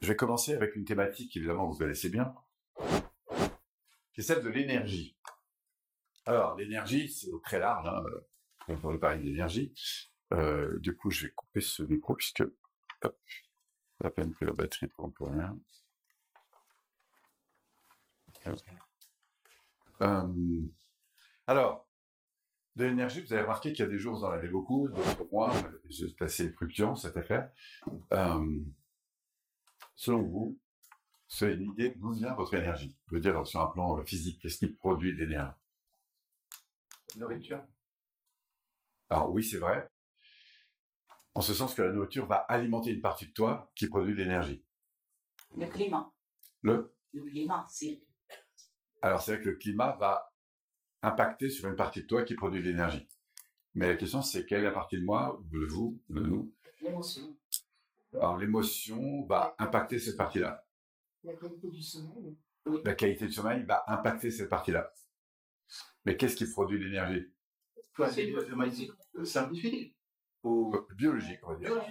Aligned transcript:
Je 0.00 0.08
vais 0.08 0.16
commencer 0.16 0.54
avec 0.54 0.76
une 0.76 0.84
thématique 0.84 1.36
évidemment 1.36 1.68
vous 1.68 1.78
connaissez 1.78 2.08
bien, 2.08 2.34
qui 4.12 4.20
est 4.20 4.22
celle 4.22 4.42
de 4.42 4.48
l'énergie. 4.48 5.16
Alors, 6.24 6.56
l'énergie, 6.56 7.08
c'est 7.08 7.30
très 7.42 7.58
large, 7.58 7.86
hein, 7.88 8.04
on 8.68 8.76
peut 8.76 8.98
parler 8.98 9.22
d'énergie. 9.22 9.72
Euh, 10.34 10.78
du 10.78 10.94
coup, 10.94 11.10
je 11.10 11.26
vais 11.26 11.32
couper 11.32 11.60
ce 11.60 11.82
micro 11.82 12.14
puisque, 12.14 12.42
hop, 13.02 13.18
la 14.00 14.10
peine 14.10 14.34
que 14.34 14.44
la 14.44 14.52
batterie 14.52 14.88
pour 14.88 15.10
rien. 15.20 15.58
Euh, 20.02 20.62
alors, 21.46 21.88
de 22.76 22.84
l'énergie, 22.84 23.20
vous 23.22 23.32
avez 23.32 23.42
remarqué 23.42 23.72
qu'il 23.72 23.84
y 23.84 23.88
a 23.88 23.90
des 23.90 23.98
jours 23.98 24.14
où 24.14 24.18
vous 24.18 24.24
en 24.24 24.30
avez 24.30 24.48
beaucoup, 24.48 24.88
d'autres 24.88 25.26
moins, 25.32 25.52
c'est 25.90 26.22
assez 26.22 26.50
fluctuant 26.52 26.94
cette 26.94 27.16
affaire. 27.16 27.50
Euh, 28.12 28.60
selon 29.98 30.22
vous, 30.22 30.58
c'est 31.26 31.54
une 31.54 31.72
idée 31.72 31.92
d'où 31.96 32.12
vient 32.12 32.32
votre 32.34 32.54
énergie 32.54 32.96
Je 33.08 33.16
veux 33.16 33.20
dire, 33.20 33.46
sur 33.46 33.60
un 33.60 33.66
plan 33.66 34.02
physique, 34.04 34.40
qu'est-ce 34.40 34.58
qui 34.58 34.68
produit 34.68 35.12
de 35.12 35.18
l'énergie 35.18 35.56
Nourriture? 37.16 37.64
Alors 39.10 39.32
oui, 39.32 39.42
c'est 39.42 39.58
vrai. 39.58 39.90
En 41.34 41.40
ce 41.40 41.52
sens 41.52 41.74
que 41.74 41.82
la 41.82 41.92
nourriture 41.92 42.26
va 42.26 42.36
alimenter 42.36 42.92
une 42.92 43.00
partie 43.00 43.26
de 43.26 43.32
toi 43.32 43.70
qui 43.74 43.88
produit 43.88 44.14
de 44.14 44.18
l'énergie. 44.18 44.64
Le 45.56 45.66
climat. 45.66 46.12
Le 46.62 46.94
Le 47.12 47.24
climat, 47.24 47.66
c'est. 47.68 48.00
Alors 49.02 49.20
c'est 49.20 49.34
vrai 49.34 49.42
que 49.42 49.48
le 49.48 49.56
climat 49.56 49.96
va 49.96 50.32
impacter 51.02 51.50
sur 51.50 51.68
une 51.68 51.76
partie 51.76 52.02
de 52.02 52.06
toi 52.06 52.22
qui 52.22 52.34
produit 52.34 52.62
de 52.62 52.68
l'énergie. 52.68 53.08
Mais 53.74 53.88
la 53.88 53.96
question 53.96 54.22
c'est 54.22 54.46
quelle 54.46 54.60
est 54.60 54.64
la 54.64 54.72
partie 54.72 54.98
de 54.98 55.04
moi, 55.04 55.40
de 55.50 55.64
vous, 55.66 56.00
de 56.08 56.20
nous? 56.20 56.54
L'émotion. 56.80 57.37
Alors 58.14 58.38
l'émotion 58.38 59.24
va 59.26 59.54
impacter 59.58 59.98
cette 59.98 60.16
partie-là. 60.16 60.64
La 61.24 61.34
qualité 61.34 61.68
du 61.68 61.82
sommeil. 61.82 62.36
La 62.84 62.94
qualité 62.94 63.26
du 63.26 63.32
sommeil 63.32 63.62
va 63.64 63.84
impacter 63.86 64.30
cette 64.30 64.48
partie-là. 64.48 64.92
Mais 66.04 66.16
qu'est-ce 66.16 66.36
qui 66.36 66.46
produit 66.50 66.78
l'énergie? 66.78 67.26
Toi, 67.94 68.08
c'est 68.08 68.26
de 68.30 68.54
manière 68.54 68.94
simplifiée. 69.24 69.94
Au 70.42 70.72
Euh, 70.74 70.86
Biologique, 70.94 71.40
on 71.42 71.54
va 71.54 71.56
dire. 71.56 71.82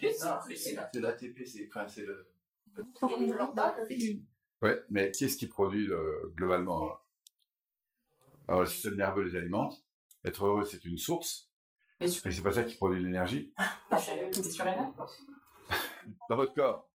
c'est 0.55 0.99
l'ATP, 0.99 1.45
c'est 1.45 1.67
enfin, 1.69 1.87
c'est 1.87 2.05
le. 2.05 2.27
Ouais, 4.61 4.81
mais 4.89 5.11
qu'est-ce 5.11 5.37
qui 5.37 5.47
produit 5.47 5.91
euh, 5.91 6.31
globalement? 6.35 6.97
Alors 8.47 8.61
le 8.61 8.67
système 8.67 8.95
nerveux 8.95 9.23
les 9.23 9.35
alimente. 9.35 9.83
Être 10.23 10.45
heureux, 10.45 10.63
c'est 10.63 10.83
une 10.85 10.97
source. 10.97 11.51
Mais 11.99 12.07
c'est 12.07 12.41
pas 12.41 12.51
ça 12.51 12.63
qui 12.63 12.75
produit 12.75 13.03
l'énergie. 13.03 13.53
c'est 13.99 14.43
sur 14.43 14.65
la 14.65 14.75
nappe. 14.75 15.09
Dans 16.29 16.35
votre 16.35 16.53
corps, 16.53 16.89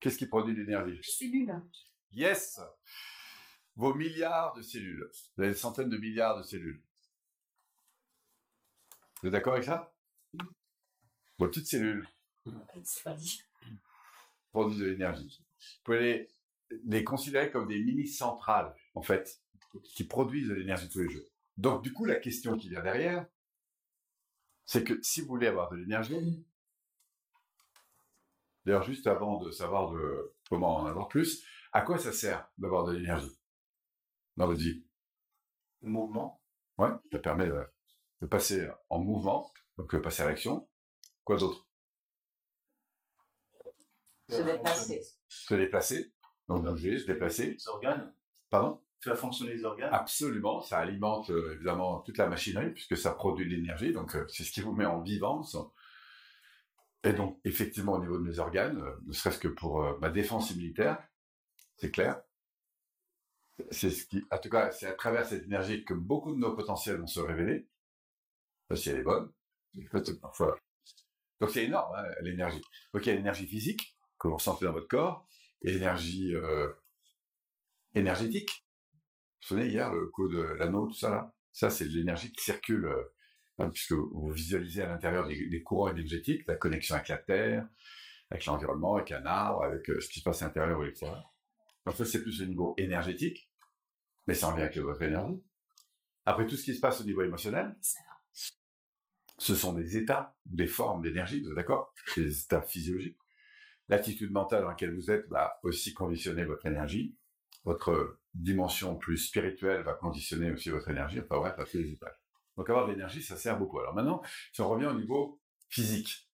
qu'est-ce 0.00 0.18
qui 0.18 0.26
produit 0.26 0.54
de 0.54 0.60
l'énergie? 0.60 1.00
Cellule. 1.02 1.54
Yes 2.12 2.60
Vos 3.76 3.94
milliards 3.94 4.54
de 4.54 4.62
cellules. 4.62 5.08
Vous 5.36 5.42
avez 5.42 5.52
des 5.52 5.58
centaines 5.58 5.88
de 5.88 5.96
milliards 5.98 6.38
de 6.38 6.42
cellules. 6.42 6.82
Vous 9.20 9.28
êtes 9.28 9.32
d'accord 9.32 9.54
avec 9.54 9.64
ça? 9.64 9.94
Vos 11.38 11.46
petites 11.48 11.66
cellules 11.66 12.08
produisent 14.50 14.78
de 14.80 14.86
l'énergie. 14.86 15.38
Vous 15.38 15.82
pouvez 15.84 16.00
les, 16.00 16.28
les 16.84 17.04
considérer 17.04 17.50
comme 17.50 17.68
des 17.68 17.78
mini-centrales, 17.78 18.74
en 18.94 19.02
fait, 19.02 19.40
qui 19.82 20.04
produisent 20.04 20.48
de 20.48 20.54
l'énergie 20.54 20.88
tous 20.88 21.00
les 21.00 21.10
jours. 21.10 21.26
Donc, 21.56 21.82
du 21.82 21.92
coup, 21.92 22.04
la 22.04 22.16
question 22.16 22.56
qui 22.56 22.68
vient 22.68 22.82
derrière, 22.82 23.26
c'est 24.64 24.84
que 24.84 25.00
si 25.02 25.20
vous 25.20 25.28
voulez 25.28 25.46
avoir 25.46 25.70
de 25.70 25.76
l'énergie, 25.76 26.44
d'ailleurs, 28.68 28.84
juste 28.84 29.06
avant 29.06 29.38
de 29.38 29.50
savoir 29.50 29.90
de 29.92 30.34
comment 30.50 30.76
en 30.76 30.86
avoir 30.86 31.08
plus, 31.08 31.42
à 31.72 31.80
quoi 31.80 31.98
ça 31.98 32.12
sert 32.12 32.46
d'avoir 32.58 32.84
de 32.84 32.92
l'énergie? 32.92 33.40
Dans 34.36 34.46
votre 34.46 34.60
vie 34.60 34.84
mouvement. 35.80 36.42
Ouais, 36.76 36.90
ça 37.10 37.18
permet 37.18 37.46
de, 37.46 37.60
de 38.20 38.26
passer 38.26 38.68
en 38.90 38.98
mouvement, 38.98 39.50
donc 39.78 39.94
de 39.94 39.98
passer 39.98 40.22
à 40.22 40.26
l'action. 40.26 40.68
Quoi 41.24 41.38
d'autre? 41.38 41.66
Se 44.28 44.42
déplacer. 44.42 45.02
Se 45.28 45.54
déplacer, 45.54 46.12
donc 46.46 46.64
bouger, 46.64 46.98
se 46.98 47.06
déplacer. 47.06 47.54
Les 47.54 47.68
organes. 47.68 48.14
Pardon? 48.50 48.82
Faire 49.00 49.16
fonctionner 49.16 49.54
les 49.54 49.64
organes. 49.64 49.92
Absolument, 49.92 50.60
ça 50.60 50.78
alimente 50.78 51.30
euh, 51.30 51.54
évidemment 51.54 52.00
toute 52.00 52.18
la 52.18 52.28
machinerie 52.28 52.72
puisque 52.72 52.96
ça 52.96 53.12
produit 53.12 53.46
de 53.46 53.54
l'énergie, 53.54 53.92
donc 53.92 54.14
euh, 54.14 54.26
c'est 54.28 54.44
ce 54.44 54.52
qui 54.52 54.60
vous 54.60 54.72
met 54.72 54.86
en 54.86 55.00
vivance. 55.00 55.56
Et 57.04 57.12
donc 57.12 57.40
effectivement 57.44 57.92
au 57.92 58.00
niveau 58.00 58.18
de 58.18 58.22
mes 58.22 58.38
organes, 58.38 58.80
euh, 58.80 58.96
ne 59.06 59.12
serait-ce 59.12 59.38
que 59.38 59.48
pour 59.48 59.82
euh, 59.82 59.98
ma 60.00 60.10
défense 60.10 60.54
militaire, 60.54 61.02
c'est 61.76 61.90
clair. 61.90 62.20
C'est 63.70 63.90
ce 63.90 64.06
qui, 64.06 64.24
en 64.30 64.38
tout 64.38 64.50
cas, 64.50 64.70
c'est 64.70 64.86
à 64.86 64.94
travers 64.94 65.26
cette 65.26 65.44
énergie 65.44 65.84
que 65.84 65.94
beaucoup 65.94 66.32
de 66.32 66.38
nos 66.38 66.54
potentiels 66.54 67.00
vont 67.00 67.06
se 67.06 67.20
révéler, 67.20 67.68
si 68.74 68.90
elle 68.90 68.98
est 68.98 69.02
bonne. 69.02 69.32
Donc 71.40 71.50
c'est 71.50 71.64
énorme 71.64 71.94
hein, 71.96 72.04
l'énergie. 72.22 72.62
Donc 72.92 73.04
il 73.04 73.08
y 73.08 73.12
a 73.12 73.16
l'énergie 73.16 73.46
physique 73.46 73.96
que 74.18 74.28
vous 74.28 74.36
ressentez 74.36 74.64
dans 74.64 74.72
votre 74.72 74.88
corps, 74.88 75.28
et 75.62 75.72
l'énergie 75.72 76.34
euh, 76.34 76.72
énergétique. 77.94 78.50
Vous 78.50 78.96
vous 79.40 79.46
souvenez 79.48 79.68
hier 79.68 79.92
le 79.92 80.06
coup 80.06 80.28
de 80.28 80.40
l'anneau, 80.40 80.86
tout 80.86 80.94
ça 80.98 81.10
là? 81.10 81.34
Ça, 81.52 81.70
c'est 81.70 81.86
l'énergie 81.86 82.30
qui 82.30 82.44
circule, 82.44 82.88
puisque 83.66 83.92
vous 83.92 84.30
visualisez 84.30 84.82
à 84.82 84.88
l'intérieur 84.88 85.26
des, 85.26 85.62
courants 85.62 85.90
énergétiques, 85.90 86.46
la 86.46 86.54
connexion 86.54 86.94
avec 86.94 87.08
la 87.08 87.18
Terre, 87.18 87.68
avec 88.30 88.44
l'environnement, 88.46 88.96
avec 88.96 89.10
un 89.12 89.26
arbre, 89.26 89.64
avec 89.64 89.90
euh, 89.90 90.00
ce 90.00 90.08
qui 90.08 90.20
se 90.20 90.24
passe 90.24 90.42
à 90.42 90.46
l'intérieur 90.46 90.78
ou 90.78 90.82
à 90.82 90.86
l'extérieur. 90.86 91.32
Donc 91.84 91.96
ça, 91.96 92.04
c'est 92.04 92.22
plus 92.22 92.40
au 92.42 92.46
niveau 92.46 92.74
énergétique, 92.76 93.50
mais 94.26 94.34
ça 94.34 94.48
en 94.48 94.54
vient 94.54 94.64
avec 94.64 94.76
votre 94.78 95.02
énergie. 95.02 95.42
Après, 96.24 96.46
tout 96.46 96.56
ce 96.56 96.64
qui 96.64 96.74
se 96.74 96.80
passe 96.80 97.00
au 97.00 97.04
niveau 97.04 97.22
émotionnel, 97.22 97.74
ce 99.38 99.54
sont 99.54 99.72
des 99.72 99.96
états, 99.96 100.36
des 100.44 100.66
formes 100.66 101.02
d'énergie, 101.02 101.40
vous 101.40 101.50
êtes 101.50 101.56
d'accord? 101.56 101.94
Des 102.16 102.42
états 102.42 102.62
physiologiques. 102.62 103.18
L'attitude 103.88 104.30
mentale 104.30 104.62
dans 104.62 104.68
laquelle 104.68 104.94
vous 104.94 105.10
êtes 105.10 105.26
va 105.28 105.58
aussi 105.62 105.94
conditionner 105.94 106.44
votre 106.44 106.66
énergie. 106.66 107.16
Votre 107.64 108.20
dimension 108.34 108.96
plus 108.96 109.16
spirituelle 109.16 109.82
va 109.82 109.94
conditionner 109.94 110.50
aussi 110.50 110.68
votre 110.68 110.90
énergie. 110.90 111.20
Enfin 111.20 111.38
bref, 111.38 111.54
à 111.58 111.64
tous 111.64 111.78
les 111.78 111.92
étages. 111.92 112.17
Donc 112.58 112.68
avoir 112.68 112.86
de 112.86 112.92
l'énergie, 112.92 113.22
ça 113.22 113.36
sert 113.36 113.56
beaucoup. 113.56 113.78
Alors 113.78 113.94
maintenant, 113.94 114.20
si 114.52 114.60
on 114.60 114.68
revient 114.68 114.86
au 114.86 114.94
niveau 114.94 115.40
physique, 115.68 116.28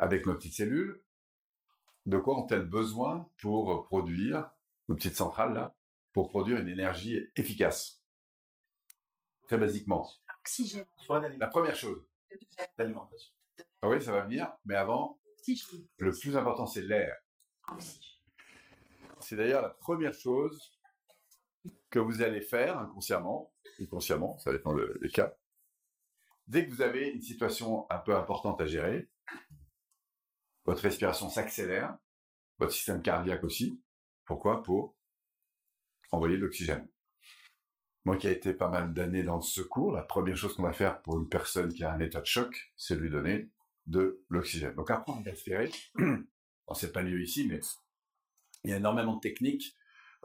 avec 0.00 0.26
nos 0.26 0.34
petites 0.34 0.54
cellules, 0.54 1.00
de 2.04 2.18
quoi 2.18 2.36
ont-elles 2.36 2.64
besoin 2.66 3.30
pour 3.40 3.84
produire, 3.84 4.50
nos 4.88 4.96
petites 4.96 5.14
centrales 5.14 5.54
là, 5.54 5.76
pour 6.12 6.28
produire 6.30 6.58
une 6.58 6.68
énergie 6.68 7.30
efficace? 7.36 8.02
Très 9.46 9.56
basiquement. 9.56 10.10
Oxygène. 10.40 10.84
La 11.38 11.46
première 11.46 11.76
chose, 11.76 12.04
l'alimentation. 12.76 13.32
ah 13.82 13.88
oui, 13.88 14.02
ça 14.02 14.10
va 14.10 14.22
venir, 14.22 14.52
mais 14.64 14.74
avant, 14.74 15.20
Oxygène. 15.38 15.86
le 15.98 16.10
plus 16.10 16.36
important, 16.36 16.66
c'est 16.66 16.82
l'air. 16.82 17.16
Oxygène. 17.68 18.02
C'est 19.20 19.36
d'ailleurs 19.36 19.62
la 19.62 19.70
première 19.70 20.12
chose 20.14 20.76
que 21.88 22.00
vous 22.00 22.20
allez 22.22 22.40
faire 22.40 22.76
inconsciemment, 22.80 23.52
ou 23.78 23.86
consciemment, 23.86 24.36
ça 24.40 24.50
dépend 24.50 24.72
le- 24.72 24.98
des 25.00 25.08
cas. 25.08 25.36
Dès 26.52 26.66
que 26.66 26.70
vous 26.70 26.82
avez 26.82 27.08
une 27.08 27.22
situation 27.22 27.90
un 27.90 27.96
peu 27.96 28.14
importante 28.14 28.60
à 28.60 28.66
gérer, 28.66 29.08
votre 30.66 30.82
respiration 30.82 31.30
s'accélère, 31.30 31.96
votre 32.58 32.72
système 32.72 33.00
cardiaque 33.00 33.42
aussi. 33.42 33.80
Pourquoi? 34.26 34.62
Pour 34.62 34.94
envoyer 36.10 36.36
de 36.36 36.42
l'oxygène. 36.42 36.86
Moi 38.04 38.18
qui 38.18 38.28
ai 38.28 38.32
été 38.32 38.52
pas 38.52 38.68
mal 38.68 38.92
d'années 38.92 39.22
dans 39.22 39.36
le 39.36 39.42
secours, 39.42 39.92
la 39.92 40.02
première 40.02 40.36
chose 40.36 40.54
qu'on 40.54 40.64
va 40.64 40.74
faire 40.74 41.00
pour 41.00 41.18
une 41.18 41.26
personne 41.26 41.72
qui 41.72 41.84
a 41.84 41.92
un 41.94 42.00
état 42.00 42.20
de 42.20 42.26
choc, 42.26 42.74
c'est 42.76 42.96
lui 42.96 43.08
donner 43.08 43.48
de 43.86 44.22
l'oxygène. 44.28 44.74
Donc 44.74 44.90
apprendre 44.90 45.26
à 45.26 45.30
respirer, 45.30 45.70
bon, 45.96 46.74
c'est 46.74 46.92
pas 46.92 47.00
lieu 47.00 47.22
ici, 47.22 47.48
mais 47.48 47.60
il 48.64 48.72
y 48.72 48.74
a 48.74 48.76
énormément 48.76 49.14
de 49.14 49.20
techniques 49.20 49.74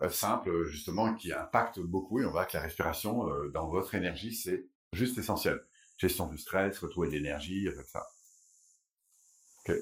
euh, 0.01 0.09
simples, 0.09 0.65
justement, 0.65 1.15
qui 1.15 1.31
impactent 1.31 1.79
beaucoup, 1.79 2.19
et 2.19 2.25
on 2.25 2.31
voit 2.31 2.45
que 2.45 2.57
la 2.57 2.63
respiration, 2.63 3.29
euh, 3.29 3.47
dans 3.47 3.69
votre 3.69 3.95
énergie, 3.95 4.35
c'est 4.35 4.67
juste 4.91 5.17
essentiel. 5.17 5.63
Gestion 5.97 6.27
du 6.27 6.37
stress, 6.37 6.77
retrouver 6.79 7.07
de 7.09 7.13
l'énergie, 7.13 7.67
avec 7.67 7.87
ça. 7.87 8.05
Ok. 9.67 9.75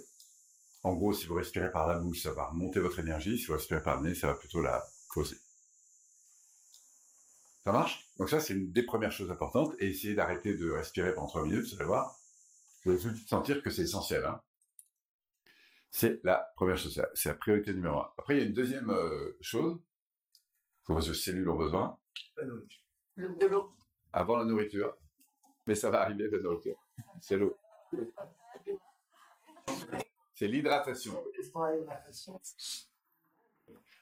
En 0.83 0.94
gros, 0.94 1.13
si 1.13 1.25
vous 1.25 1.35
respirez 1.35 1.71
par 1.71 1.88
la 1.88 1.97
bouche, 2.00 2.21
ça 2.23 2.31
va 2.31 2.47
remonter 2.47 2.79
votre 2.79 3.00
énergie, 3.00 3.38
si 3.38 3.45
vous 3.47 3.53
respirez 3.53 3.81
par 3.81 4.01
le 4.01 4.09
nez, 4.09 4.15
ça 4.15 4.27
va 4.27 4.35
plutôt 4.35 4.62
la 4.62 4.85
poser. 5.13 5.38
Ça 7.63 7.71
marche? 7.71 8.07
Donc 8.17 8.29
ça, 8.29 8.39
c'est 8.39 8.53
une 8.53 8.71
des 8.71 8.83
premières 8.83 9.12
choses 9.12 9.31
importantes, 9.31 9.73
et 9.79 9.89
essayez 9.89 10.13
d'arrêter 10.13 10.53
de 10.56 10.69
respirer 10.69 11.13
pendant 11.13 11.27
trois 11.27 11.44
minutes, 11.44 11.65
vous 11.67 11.75
allez 11.77 11.85
voir, 11.85 12.15
vous 12.83 12.91
allez 12.91 13.00
tout 13.01 13.09
de 13.09 13.15
suite 13.15 13.27
sentir 13.29 13.63
que 13.63 13.69
c'est 13.71 13.81
essentiel. 13.81 14.23
Hein. 14.23 14.39
C'est 15.89 16.23
la 16.23 16.51
première 16.56 16.77
chose, 16.77 17.01
c'est 17.15 17.29
la- 17.29 17.35
priorité 17.35 17.73
numéro 17.73 18.00
un. 18.00 18.12
Après, 18.17 18.35
il 18.35 18.39
y 18.39 18.44
a 18.44 18.45
une 18.45 18.53
deuxième 18.53 18.89
euh, 18.91 19.35
chose 19.41 19.79
que 20.85 20.94
vos 20.94 21.01
cellules 21.01 21.50
ont 21.50 21.56
besoin, 21.57 21.97
La 22.38 22.45
nourriture. 22.45 22.81
Le- 23.15 23.35
De 23.35 23.45
l'eau. 23.47 23.73
avant 24.13 24.38
la 24.38 24.45
nourriture, 24.45 24.95
mais 25.65 25.75
ça 25.75 25.89
va 25.89 26.01
arriver 26.01 26.29
la 26.29 26.39
nourriture, 26.39 26.77
c'est 27.21 27.38
l'eau. 27.38 27.57
C'est 30.33 30.47
l'hydratation. 30.47 31.23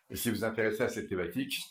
Et 0.09 0.15
si 0.15 0.29
vous 0.31 0.43
intéressez 0.43 0.81
à 0.81 0.89
cette 0.89 1.07
thématique, 1.07 1.63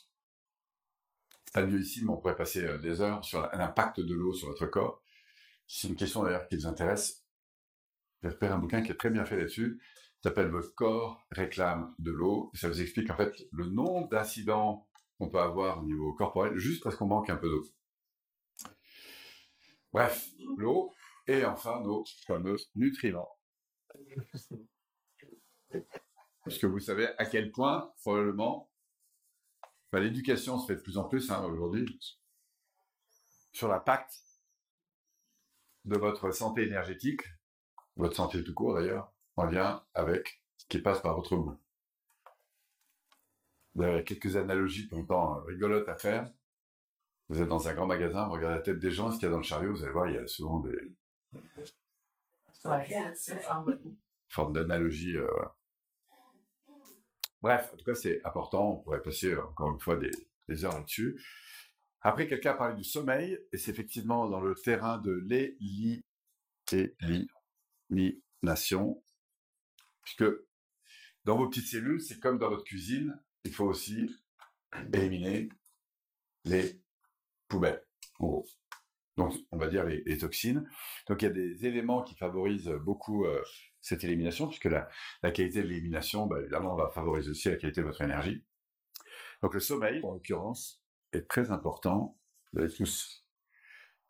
c'est 1.44 1.52
pas 1.54 1.62
lieu 1.62 1.80
ici, 1.80 2.04
mais 2.04 2.10
on 2.10 2.16
pourrait 2.16 2.36
passer 2.36 2.64
euh, 2.64 2.78
des 2.78 3.00
heures 3.00 3.24
sur 3.24 3.42
l'impact 3.52 4.00
de 4.00 4.14
l'eau 4.14 4.32
sur 4.32 4.48
votre 4.48 4.66
corps. 4.66 5.02
C'est 5.66 5.88
une 5.88 5.96
question 5.96 6.22
d'ailleurs 6.22 6.46
qui 6.48 6.56
vous 6.56 6.66
intéresse. 6.66 7.24
J'ai 8.22 8.28
repéré 8.28 8.52
un 8.52 8.58
bouquin 8.58 8.82
qui 8.82 8.92
est 8.92 8.96
très 8.96 9.10
bien 9.10 9.24
fait 9.24 9.36
là-dessus. 9.36 9.80
Ça 10.22 10.30
s'appelle 10.30 10.48
Votre 10.48 10.74
corps 10.74 11.20
réclame 11.30 11.94
de 11.98 12.12
l'eau. 12.12 12.50
Ça 12.54 12.68
vous 12.68 12.80
explique 12.80 13.10
en 13.10 13.16
fait 13.16 13.34
le 13.50 13.66
nombre 13.66 14.08
d'incidents 14.08 14.88
qu'on 15.18 15.28
peut 15.28 15.40
avoir 15.40 15.82
au 15.82 15.84
niveau 15.84 16.12
corporel 16.14 16.56
juste 16.56 16.82
parce 16.82 16.94
qu'on 16.96 17.06
manque 17.06 17.30
un 17.30 17.36
peu 17.36 17.48
d'eau. 17.48 17.64
Bref, 19.92 20.30
l'eau 20.56 20.92
et 21.26 21.44
enfin 21.44 21.80
nos 21.80 22.04
fameux 22.26 22.56
nutriments. 22.74 23.38
Parce 26.44 26.58
que 26.58 26.66
vous 26.66 26.80
savez 26.80 27.08
à 27.18 27.26
quel 27.26 27.52
point, 27.52 27.92
probablement, 28.00 28.70
bah, 29.92 30.00
l'éducation 30.00 30.58
se 30.58 30.66
fait 30.66 30.76
de 30.76 30.82
plus 30.82 30.98
en 30.98 31.04
plus 31.04 31.30
hein, 31.30 31.44
aujourd'hui 31.44 32.00
sur 33.52 33.68
l'impact 33.68 34.20
de 35.84 35.96
votre 35.96 36.30
santé 36.30 36.62
énergétique, 36.62 37.22
votre 37.96 38.16
santé 38.16 38.42
tout 38.42 38.54
court 38.54 38.74
d'ailleurs, 38.74 39.12
en 39.36 39.44
lien 39.44 39.84
avec 39.94 40.42
ce 40.56 40.66
qui 40.66 40.78
passe 40.78 41.02
par 41.02 41.14
votre 41.14 41.36
goût. 41.36 41.58
Vous 43.74 43.82
avez 43.82 44.04
quelques 44.04 44.36
analogies 44.36 44.88
de 44.88 45.02
temps 45.02 45.42
rigolotes 45.42 45.88
à 45.88 45.96
faire. 45.96 46.30
Vous 47.32 47.40
êtes 47.40 47.48
dans 47.48 47.66
un 47.66 47.72
grand 47.72 47.86
magasin, 47.86 48.26
vous 48.26 48.32
regardez 48.32 48.56
la 48.56 48.60
tête 48.60 48.78
des 48.78 48.90
gens, 48.90 49.10
ce 49.10 49.16
qu'il 49.16 49.24
y 49.24 49.28
a 49.28 49.30
dans 49.30 49.38
le 49.38 49.42
chariot, 49.42 49.72
vous 49.72 49.82
allez 49.82 49.92
voir, 49.92 50.06
il 50.06 50.16
y 50.16 50.18
a 50.18 50.26
souvent 50.26 50.60
des 50.60 50.76
formes 54.28 54.52
d'analogie. 54.52 55.16
Euh, 55.16 55.26
Bref, 57.40 57.70
en 57.72 57.76
tout 57.78 57.86
cas, 57.86 57.94
c'est 57.94 58.22
important. 58.26 58.72
On 58.72 58.76
pourrait 58.82 59.00
passer 59.00 59.34
encore 59.34 59.70
une 59.72 59.80
fois 59.80 59.96
des, 59.96 60.10
des 60.46 60.62
heures 60.66 60.74
là-dessus. 60.74 61.24
Après, 62.02 62.26
quelqu'un 62.26 62.50
a 62.50 62.54
parlé 62.54 62.76
du 62.76 62.84
sommeil, 62.84 63.38
et 63.50 63.56
c'est 63.56 63.70
effectivement 63.70 64.28
dans 64.28 64.42
le 64.42 64.54
terrain 64.54 64.98
de 64.98 65.24
l'élimination, 67.90 69.02
puisque 70.02 70.26
dans 71.24 71.38
vos 71.38 71.48
petites 71.48 71.68
cellules, 71.68 72.02
c'est 72.02 72.20
comme 72.20 72.36
dans 72.36 72.50
votre 72.50 72.64
cuisine, 72.64 73.18
il 73.44 73.54
faut 73.54 73.64
aussi 73.64 74.14
éliminer 74.92 75.48
les 76.44 76.81
gros. 78.18 78.46
Donc, 79.16 79.34
on 79.50 79.58
va 79.58 79.68
dire 79.68 79.84
les, 79.84 80.18
toxines. 80.18 80.68
Donc, 81.08 81.22
il 81.22 81.26
y 81.26 81.28
a 81.28 81.32
des 81.32 81.66
éléments 81.66 82.02
qui 82.02 82.14
favorisent 82.14 82.74
beaucoup 82.82 83.26
euh, 83.26 83.42
cette 83.80 84.04
élimination, 84.04 84.48
puisque 84.48 84.66
la, 84.66 84.88
qualité 85.32 85.62
de 85.62 85.68
l'élimination, 85.68 86.26
bah, 86.26 86.40
évidemment, 86.40 86.74
va 86.76 86.88
favoriser 86.90 87.30
aussi 87.30 87.50
la 87.50 87.56
qualité 87.56 87.82
de 87.82 87.86
votre 87.86 88.00
énergie. 88.00 88.42
Donc, 89.42 89.54
le 89.54 89.60
sommeil, 89.60 90.00
en 90.02 90.12
l'occurrence, 90.12 90.82
est 91.12 91.28
très 91.28 91.50
important. 91.50 92.18
Vous 92.52 92.60
allez 92.60 92.72
tous 92.72 93.26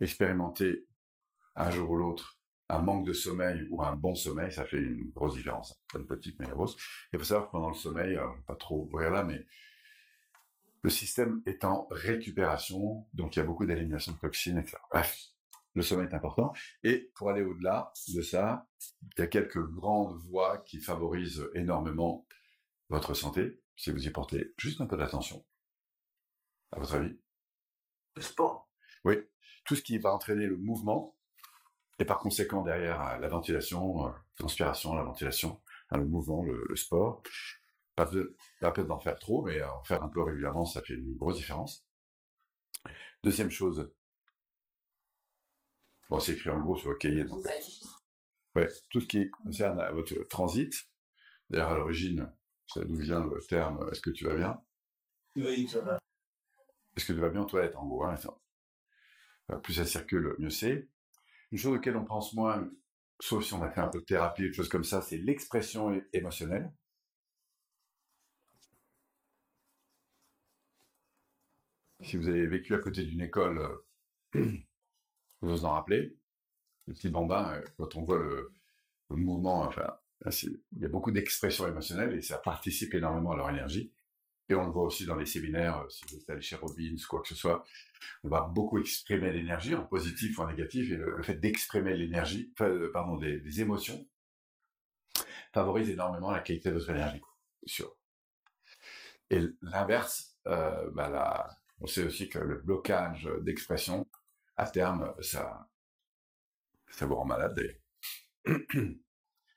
expérimenter 0.00 0.86
un 1.56 1.70
jour 1.70 1.90
ou 1.90 1.96
l'autre 1.96 2.38
un 2.72 2.80
manque 2.80 3.06
de 3.06 3.12
sommeil 3.12 3.66
ou 3.70 3.82
un 3.82 3.94
bon 3.94 4.14
sommeil, 4.14 4.50
ça 4.50 4.64
fait 4.64 4.78
une 4.78 5.10
grosse 5.10 5.34
différence. 5.34 5.78
Pas 5.92 5.98
une 5.98 6.06
petite, 6.06 6.38
mais 6.38 6.46
une 6.46 6.52
grosse. 6.52 6.76
Il 7.12 7.18
faut 7.18 7.24
savoir 7.24 7.48
que 7.48 7.52
pendant 7.52 7.68
le 7.68 7.74
sommeil, 7.74 8.18
pas 8.46 8.56
trop 8.56 8.84
ouvrir 8.84 9.10
là, 9.10 9.24
mais 9.24 9.44
le 10.82 10.90
système 10.90 11.42
est 11.46 11.64
en 11.64 11.86
récupération, 11.90 13.06
donc 13.14 13.36
il 13.36 13.38
y 13.38 13.42
a 13.42 13.44
beaucoup 13.44 13.66
d'élimination 13.66 14.12
de 14.12 14.18
toxines, 14.18 14.58
etc. 14.58 14.78
Bref, 14.90 15.16
le 15.74 15.82
sommeil 15.82 16.08
est 16.08 16.14
important. 16.14 16.52
Et 16.82 17.10
pour 17.14 17.30
aller 17.30 17.42
au-delà 17.42 17.92
de 18.08 18.20
ça, 18.20 18.68
il 19.16 19.20
y 19.20 19.22
a 19.22 19.26
quelques 19.28 19.64
grandes 19.64 20.18
voies 20.18 20.58
qui 20.58 20.80
favorisent 20.80 21.48
énormément 21.54 22.26
votre 22.88 23.14
santé, 23.14 23.60
si 23.76 23.90
vous 23.90 24.06
y 24.06 24.10
portez 24.10 24.52
juste 24.58 24.80
un 24.80 24.86
peu 24.86 24.96
d'attention. 24.96 25.44
À 26.72 26.80
votre 26.80 26.94
avis? 26.94 27.16
Le 28.16 28.22
sport. 28.22 28.68
Oui, 29.04 29.16
tout 29.64 29.76
ce 29.76 29.82
qui 29.82 29.98
va 29.98 30.12
entraîner 30.12 30.46
le 30.46 30.56
mouvement, 30.56 31.16
et 31.98 32.04
par 32.04 32.18
conséquent 32.18 32.62
derrière 32.62 33.18
la 33.20 33.28
ventilation, 33.28 34.08
euh, 34.08 34.10
transpiration, 34.36 34.94
la 34.94 35.04
ventilation, 35.04 35.60
hein, 35.90 35.98
le 35.98 36.06
mouvement, 36.06 36.42
le, 36.42 36.64
le 36.68 36.76
sport. 36.76 37.22
Pas 37.94 38.06
de, 38.06 38.36
pas 38.60 38.68
la 38.68 38.72
peine 38.72 38.86
d'en 38.86 38.98
faire 39.00 39.18
trop, 39.18 39.42
mais 39.42 39.62
en 39.62 39.82
faire 39.84 40.02
un 40.02 40.08
peu 40.08 40.22
régulièrement, 40.22 40.64
ça 40.64 40.82
fait 40.82 40.94
une 40.94 41.16
grosse 41.16 41.36
différence. 41.36 41.86
Deuxième 43.22 43.50
chose, 43.50 43.92
bon, 46.08 46.18
c'est 46.18 46.32
écrit 46.32 46.50
en 46.50 46.60
gros 46.60 46.76
sur 46.76 46.90
le 46.90 46.96
cahier. 46.96 47.24
donc, 47.24 47.44
Ouais, 48.54 48.68
tout 48.90 49.00
ce 49.00 49.06
qui 49.06 49.30
concerne 49.30 49.82
votre 49.92 50.14
transit. 50.28 50.74
D'ailleurs, 51.48 51.70
à 51.70 51.76
l'origine, 51.76 52.30
ça 52.66 52.84
d'où 52.84 52.96
vient 52.96 53.24
le 53.24 53.40
terme 53.42 53.88
est-ce 53.90 54.00
que 54.00 54.10
tu 54.10 54.24
vas 54.24 54.34
bien? 54.34 54.60
Oui, 55.36 55.66
ça 55.68 55.80
va. 55.80 55.98
Est-ce 56.96 57.06
que 57.06 57.12
tu 57.14 57.20
vas 57.20 57.30
bien 57.30 57.42
aux 57.42 57.46
toilettes, 57.46 57.76
en 57.76 57.86
gros 57.86 58.04
hein. 58.04 58.16
Euh, 59.50 59.56
Plus 59.56 59.74
ça 59.74 59.86
circule, 59.86 60.34
mieux 60.38 60.50
c'est. 60.50 60.88
Une 61.50 61.58
chose 61.58 61.76
auquel 61.76 61.96
on 61.96 62.04
pense 62.04 62.34
moins, 62.34 62.68
sauf 63.20 63.44
si 63.44 63.54
on 63.54 63.62
a 63.62 63.70
fait 63.70 63.80
un 63.80 63.88
peu 63.88 64.00
de 64.00 64.04
thérapie, 64.04 64.42
des 64.42 64.52
choses 64.52 64.68
comme 64.68 64.84
ça, 64.84 65.00
c'est 65.02 65.18
l'expression 65.18 65.98
émotionnelle. 66.12 66.72
Si 72.02 72.16
vous 72.16 72.28
avez 72.28 72.46
vécu 72.46 72.74
à 72.74 72.78
côté 72.78 73.04
d'une 73.04 73.20
école, 73.20 73.58
euh, 74.34 74.40
vous 75.40 75.48
vous 75.50 75.64
en 75.64 75.72
rappelez, 75.72 76.16
les 76.86 76.94
petits 76.94 77.08
bambins, 77.10 77.54
euh, 77.54 77.64
quand 77.78 77.96
on 77.96 78.02
voit 78.02 78.18
le, 78.18 78.52
le 79.10 79.16
mouvement, 79.16 79.62
enfin, 79.62 79.96
il 80.42 80.58
y 80.80 80.84
a 80.84 80.88
beaucoup 80.88 81.12
d'expression 81.12 81.66
émotionnelle 81.66 82.14
et 82.14 82.22
ça 82.22 82.38
participe 82.38 82.94
énormément 82.94 83.32
à 83.32 83.36
leur 83.36 83.50
énergie. 83.50 83.92
Et 84.48 84.54
on 84.54 84.66
le 84.66 84.72
voit 84.72 84.84
aussi 84.84 85.06
dans 85.06 85.14
les 85.16 85.26
séminaires, 85.26 85.78
euh, 85.78 85.88
si 85.90 86.04
vous 86.08 86.16
êtes 86.16 86.28
allé 86.30 86.42
chez 86.42 86.56
Robbins, 86.56 86.96
quoi 87.08 87.22
que 87.22 87.28
ce 87.28 87.36
soit, 87.36 87.64
on 88.24 88.28
va 88.28 88.42
beaucoup 88.42 88.78
exprimer 88.78 89.32
l'énergie 89.32 89.74
en 89.74 89.84
positif 89.84 90.38
ou 90.38 90.42
en 90.42 90.48
négatif, 90.48 90.90
et 90.90 90.96
le, 90.96 91.16
le 91.16 91.22
fait 91.22 91.36
d'exprimer 91.36 91.96
l'énergie, 91.96 92.52
pardon, 92.92 93.16
des, 93.16 93.60
émotions, 93.60 94.06
favorise 95.54 95.88
énormément 95.90 96.32
la 96.32 96.40
qualité 96.40 96.70
de 96.70 96.74
votre 96.74 96.90
énergie. 96.90 97.20
Et 99.30 99.40
l'inverse, 99.62 100.36
bah, 100.44 101.08
la- 101.08 101.61
on 101.82 101.86
sait 101.86 102.04
aussi 102.04 102.28
que 102.28 102.38
le 102.38 102.58
blocage 102.60 103.28
d'expression, 103.40 104.08
à 104.56 104.66
terme, 104.70 105.12
ça, 105.20 105.68
ça 106.90 107.06
vous 107.06 107.16
rend 107.16 107.24
malade. 107.24 107.60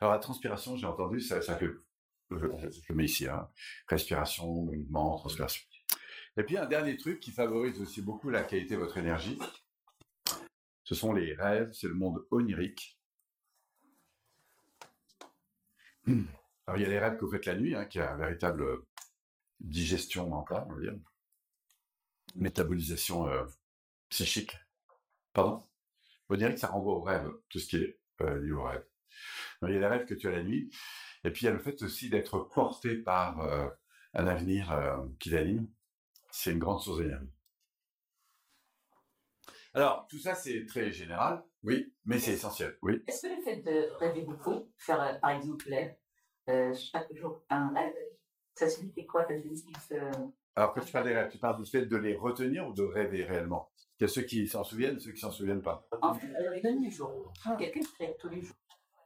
Alors 0.01 0.13
la 0.13 0.19
transpiration, 0.19 0.75
j'ai 0.75 0.87
entendu, 0.87 1.21
ça, 1.21 1.41
ça 1.41 1.55
fait, 1.55 1.69
je, 2.31 2.37
je- 2.87 2.93
mets 2.93 3.05
ici, 3.05 3.27
hein, 3.27 3.47
respiration, 3.87 4.47
mouvement, 4.63 5.17
transpiration. 5.19 5.63
Et 6.37 6.43
puis 6.43 6.57
un 6.57 6.65
dernier 6.65 6.97
truc 6.97 7.19
qui 7.19 7.31
favorise 7.31 7.79
aussi 7.79 8.01
beaucoup 8.01 8.29
la 8.29 8.43
qualité 8.43 8.73
de 8.73 8.79
votre 8.79 8.97
énergie, 8.97 9.39
ce 10.83 10.95
sont 10.95 11.13
les 11.13 11.35
rêves, 11.35 11.71
c'est 11.73 11.87
le 11.87 11.93
monde 11.93 12.25
onirique. 12.31 12.99
Alors 16.07 16.77
il 16.77 16.81
y 16.81 16.85
a 16.85 16.89
les 16.89 16.99
rêves 16.99 17.17
que 17.17 17.25
vous 17.25 17.31
faites 17.31 17.45
la 17.45 17.55
nuit, 17.55 17.75
hein, 17.75 17.85
qui 17.85 17.99
a 17.99 18.11
une 18.11 18.17
véritable 18.19 18.81
digestion 19.59 20.27
mentale, 20.27 20.65
on 20.69 20.73
va 20.73 20.81
dire, 20.81 20.95
métabolisation 22.35 23.27
euh, 23.27 23.45
psychique. 24.09 24.57
Pardon? 25.33 25.63
Onirique, 26.29 26.57
ça 26.57 26.67
renvoie 26.67 26.93
aux 26.93 27.01
rêves, 27.01 27.29
tout 27.49 27.59
ce 27.59 27.67
qui 27.67 27.77
est 27.77 27.99
euh, 28.21 28.39
lié 28.41 28.53
rêves. 28.53 28.85
Alors, 29.61 29.69
il 29.69 29.73
y 29.73 29.77
a 29.77 29.79
les 29.79 29.87
rêves 29.87 30.05
que 30.05 30.13
tu 30.13 30.27
as 30.27 30.31
la 30.31 30.43
nuit, 30.43 30.69
et 31.23 31.31
puis 31.31 31.43
il 31.43 31.45
y 31.45 31.47
a 31.49 31.51
le 31.51 31.59
fait 31.59 31.81
aussi 31.83 32.09
d'être 32.09 32.39
porté 32.53 32.95
par 32.95 33.41
euh, 33.41 33.67
un 34.13 34.27
avenir 34.27 34.71
euh, 34.71 34.97
qui 35.19 35.29
t'anime. 35.29 35.67
C'est 36.31 36.51
une 36.51 36.59
grande 36.59 36.81
source 36.81 36.99
d'énergie. 36.99 37.31
Alors, 39.73 40.07
tout 40.09 40.17
ça, 40.17 40.35
c'est 40.35 40.65
très 40.65 40.91
général, 40.91 41.43
oui, 41.63 41.93
mais 42.05 42.17
c'est 42.17 42.33
essentiel, 42.33 42.77
oui. 42.81 43.03
Est-ce 43.07 43.27
que 43.27 43.35
le 43.35 43.41
fait 43.41 43.57
de 43.57 43.89
rêver 43.97 44.21
beaucoup, 44.21 44.71
faire 44.77 45.19
par 45.19 45.31
exemple 45.31 45.69
chaque 46.47 47.13
jour 47.13 47.43
un 47.49 47.73
rêve, 47.73 47.93
ça 48.53 48.69
signifie 48.69 49.05
quoi 49.05 49.27
Ça 49.27 49.37
signifie 49.37 49.73
Alors, 50.55 50.73
quand 50.73 50.81
tu 50.81 50.91
parles 50.91 51.05
des 51.07 51.13
rêves, 51.13 51.31
tu 51.31 51.37
parles 51.37 51.61
du 51.61 51.69
fait 51.69 51.85
de 51.85 51.97
les 51.97 52.15
retenir 52.15 52.67
ou 52.67 52.73
de 52.73 52.83
rêver 52.83 53.23
réellement? 53.25 53.69
Il 53.99 54.03
y 54.03 54.05
a 54.05 54.07
ceux 54.07 54.21
qui 54.23 54.47
s'en 54.47 54.63
souviennent, 54.63 54.99
ceux 54.99 55.11
qui 55.11 55.19
s'en 55.19 55.31
souviennent 55.31 55.61
pas. 55.61 55.87
en 56.01 56.13
fait, 56.13 56.27
euh, 56.27 56.59
tous 56.61 56.81
les 56.83 56.91
jours 56.91 57.33
Quelqu'un 57.57 57.79
qui 57.81 57.95
rêve 58.03 58.15
tous 58.19 58.29
les 58.29 58.41
jours. 58.41 58.55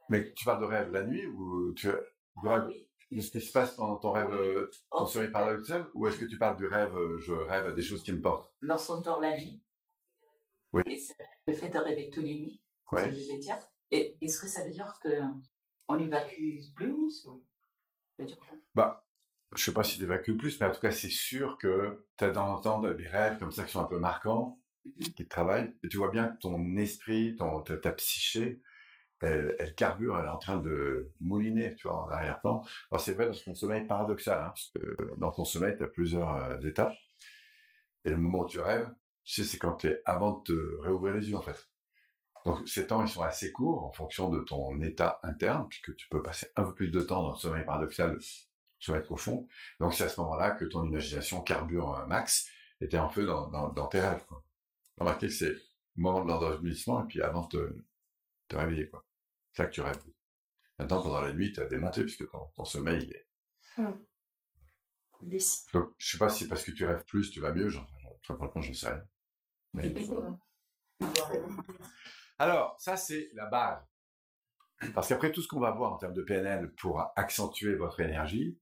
Mais 0.08 0.32
tu 0.34 0.44
parles 0.44 0.60
de 0.60 0.66
rêve 0.66 0.90
la 0.92 1.04
nuit 1.04 1.26
ou 1.26 1.72
tu 1.74 1.88
Ah 1.90 1.94
rêve 2.42 2.66
oui. 2.68 2.88
de 3.10 3.20
ce 3.20 3.30
qui 3.30 3.40
se 3.40 3.52
passe 3.52 3.74
pendant 3.76 3.96
ton 3.96 4.12
rêve, 4.12 4.32
euh, 4.32 4.70
ton 4.90 5.06
sommeil 5.06 5.30
paradoxal 5.30 5.86
Ou 5.94 6.06
est-ce 6.08 6.18
que 6.18 6.24
tu 6.24 6.38
parles 6.38 6.56
du 6.56 6.66
rêve, 6.66 6.96
euh, 6.96 7.18
je 7.18 7.32
rêve 7.32 7.66
à 7.66 7.72
des 7.72 7.82
choses 7.82 8.02
qui 8.02 8.12
me 8.12 8.20
portent? 8.20 8.52
Lorsqu'on 8.60 9.00
dort 9.00 9.20
la 9.20 9.36
nuit. 9.36 9.62
Oui. 10.72 10.82
Et 10.86 11.00
le 11.46 11.52
fait 11.54 11.68
de 11.68 11.78
rêver 11.78 12.10
tous 12.10 12.20
les 12.22 12.34
nuits, 12.40 12.62
Ouais. 12.92 13.08
dire. 13.10 13.58
Et 13.92 14.16
est-ce 14.20 14.40
que 14.40 14.46
ça 14.48 14.64
veut 14.64 14.70
dire 14.70 14.98
qu'on 15.02 15.98
évacue 15.98 16.58
plus 16.76 16.92
ou 16.92 17.10
ça 17.10 17.30
veut 18.20 18.26
dire 18.26 18.38
quoi? 18.38 18.56
Bah, 18.74 19.04
je 19.56 19.64
sais 19.64 19.72
pas 19.72 19.82
si 19.82 19.98
tu 19.98 20.04
évacues 20.04 20.36
plus, 20.36 20.60
mais 20.60 20.66
en 20.66 20.72
tout 20.72 20.80
cas, 20.80 20.92
c'est 20.92 21.10
sûr 21.10 21.58
que 21.58 22.06
tu 22.16 22.24
as 22.24 22.30
dans 22.30 22.60
temps 22.60 22.80
des 22.80 23.08
rêves 23.08 23.38
comme 23.38 23.52
ça 23.52 23.64
qui 23.64 23.72
sont 23.72 23.80
un 23.80 23.84
peu 23.84 23.98
marquants, 23.98 24.58
qui 25.00 25.12
te 25.12 25.22
travaillent, 25.28 25.74
et 25.82 25.88
tu 25.88 25.96
vois 25.98 26.10
bien 26.10 26.28
que 26.28 26.38
ton 26.38 26.76
esprit, 26.76 27.36
ta, 27.36 27.76
ta 27.76 27.92
psyché 27.92 28.62
elle, 29.20 29.56
elle 29.58 29.74
carbure, 29.74 30.18
elle 30.18 30.26
est 30.26 30.30
en 30.30 30.38
train 30.38 30.58
de 30.58 31.12
mouliner, 31.20 31.74
tu 31.76 31.88
vois, 31.88 32.04
en 32.04 32.08
arrière-plan. 32.08 32.62
Alors 32.90 33.00
c'est 33.00 33.12
vrai 33.12 33.26
dans 33.26 33.34
ton 33.34 33.54
sommeil 33.54 33.86
paradoxal, 33.86 34.40
hein, 34.40 34.52
parce 34.54 34.72
que 34.74 35.18
dans 35.18 35.30
ton 35.30 35.44
sommeil, 35.44 35.76
tu 35.76 35.84
as 35.84 35.88
plusieurs 35.88 36.34
euh, 36.34 36.60
étapes. 36.60 36.94
Et 38.04 38.10
le 38.10 38.16
moment 38.16 38.40
où 38.40 38.46
tu 38.46 38.60
rêves, 38.60 38.88
tu 39.24 39.42
sais, 39.42 39.44
c'est 39.44 39.58
quand 39.58 39.76
tu 39.76 39.88
es 39.88 40.00
avant 40.06 40.38
de 40.38 40.42
te 40.44 40.80
réouvrir 40.82 41.14
les 41.14 41.28
yeux, 41.28 41.36
en 41.36 41.42
fait. 41.42 41.68
Donc 42.46 42.66
ces 42.66 42.86
temps, 42.86 43.02
ils 43.02 43.08
sont 43.08 43.22
assez 43.22 43.52
courts 43.52 43.84
en 43.84 43.92
fonction 43.92 44.30
de 44.30 44.40
ton 44.40 44.80
état 44.80 45.20
interne, 45.22 45.68
puisque 45.68 45.94
tu 45.96 46.08
peux 46.08 46.22
passer 46.22 46.46
un 46.56 46.64
peu 46.64 46.74
plus 46.74 46.90
de 46.90 47.00
temps 47.02 47.22
dans 47.22 47.32
le 47.32 47.38
sommeil 47.38 47.64
paradoxal, 47.64 48.18
sommeil 48.80 49.02
profond. 49.02 49.46
Donc 49.78 49.94
c'est 49.94 50.04
à 50.04 50.08
ce 50.08 50.20
moment-là 50.20 50.52
que 50.52 50.64
ton 50.64 50.84
imagination 50.84 51.42
carbure 51.42 51.94
un 51.96 52.06
max, 52.06 52.48
et 52.80 52.88
t'es 52.88 52.98
en 52.98 53.08
feu 53.10 53.26
dans, 53.26 53.48
dans, 53.48 53.68
dans 53.68 53.86
tes 53.88 54.00
rêves, 54.00 54.24
quoi. 54.26 54.42
Remarquez 54.98 55.28
que 55.28 55.32
c'est 55.32 55.50
le 55.52 55.60
moment 55.96 56.22
de 56.24 56.28
l'endormissement, 56.28 57.04
et 57.04 57.06
puis 57.06 57.22
avant 57.22 57.46
de 57.46 57.48
te, 57.48 57.76
te 58.48 58.56
réveiller, 58.56 58.88
quoi. 58.88 59.04
C'est 59.52 59.62
là 59.62 59.68
que 59.68 59.74
tu 59.74 59.80
rêves. 59.80 60.02
Maintenant, 60.78 61.02
pendant 61.02 61.20
la 61.20 61.32
nuit, 61.32 61.52
tu 61.52 61.60
as 61.60 61.66
démonté, 61.66 62.02
puisque 62.02 62.30
ton, 62.30 62.46
ton 62.56 62.64
sommeil, 62.64 63.02
il 63.04 63.12
est... 63.12 63.26
Décis. 65.22 65.66
Donc, 65.74 65.92
je 65.98 66.12
sais 66.12 66.18
pas 66.18 66.30
si 66.30 66.48
parce 66.48 66.64
que 66.64 66.70
tu 66.70 66.86
rêves 66.86 67.04
plus, 67.04 67.30
tu 67.30 67.40
vas 67.40 67.52
mieux, 67.52 67.68
j'en, 67.68 67.86
très 68.22 68.34
franchement, 68.34 68.62
je 68.62 68.70
ne 68.70 68.74
sais 68.74 68.88
rien. 68.88 69.02
Mais- 69.74 69.94
Alors, 72.38 72.74
ça, 72.78 72.96
c'est 72.96 73.30
la 73.34 73.46
base. 73.46 73.82
Parce 74.94 75.08
qu'après, 75.08 75.30
tout 75.30 75.42
ce 75.42 75.48
qu'on 75.48 75.60
va 75.60 75.72
voir 75.72 75.92
en 75.92 75.98
termes 75.98 76.14
de 76.14 76.22
PNL 76.22 76.72
pour 76.76 77.02
accentuer 77.16 77.74
votre 77.74 78.00
énergie, 78.00 78.58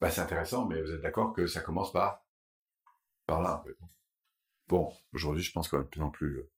bah, 0.00 0.10
c'est 0.10 0.20
intéressant, 0.20 0.66
mais 0.66 0.80
vous 0.82 0.92
êtes 0.92 1.00
d'accord 1.00 1.32
que 1.32 1.46
ça 1.46 1.60
commence 1.60 1.92
par, 1.92 2.24
par 3.26 3.40
là. 3.40 3.64
Bon, 4.68 4.92
aujourd'hui, 5.12 5.42
je 5.42 5.52
pense 5.52 5.68
qu'on 5.68 5.80
est 5.80 5.84
de 5.84 5.88
plus 5.88 6.02
en 6.02 6.10
plus 6.10 6.38
euh, 6.38 6.50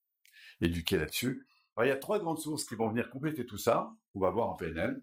éduqué 0.61 0.97
là-dessus. 0.99 1.47
Il 1.79 1.89
y 1.89 1.91
a 1.91 1.97
trois 1.97 2.19
grandes 2.19 2.39
sources 2.39 2.65
qui 2.65 2.75
vont 2.75 2.89
venir 2.89 3.11
compléter 3.11 3.45
tout 3.45 3.59
ça. 3.59 3.93
On 4.15 4.21
va 4.21 4.31
voir 4.31 4.49
en 4.49 4.55
PNL. 4.55 5.03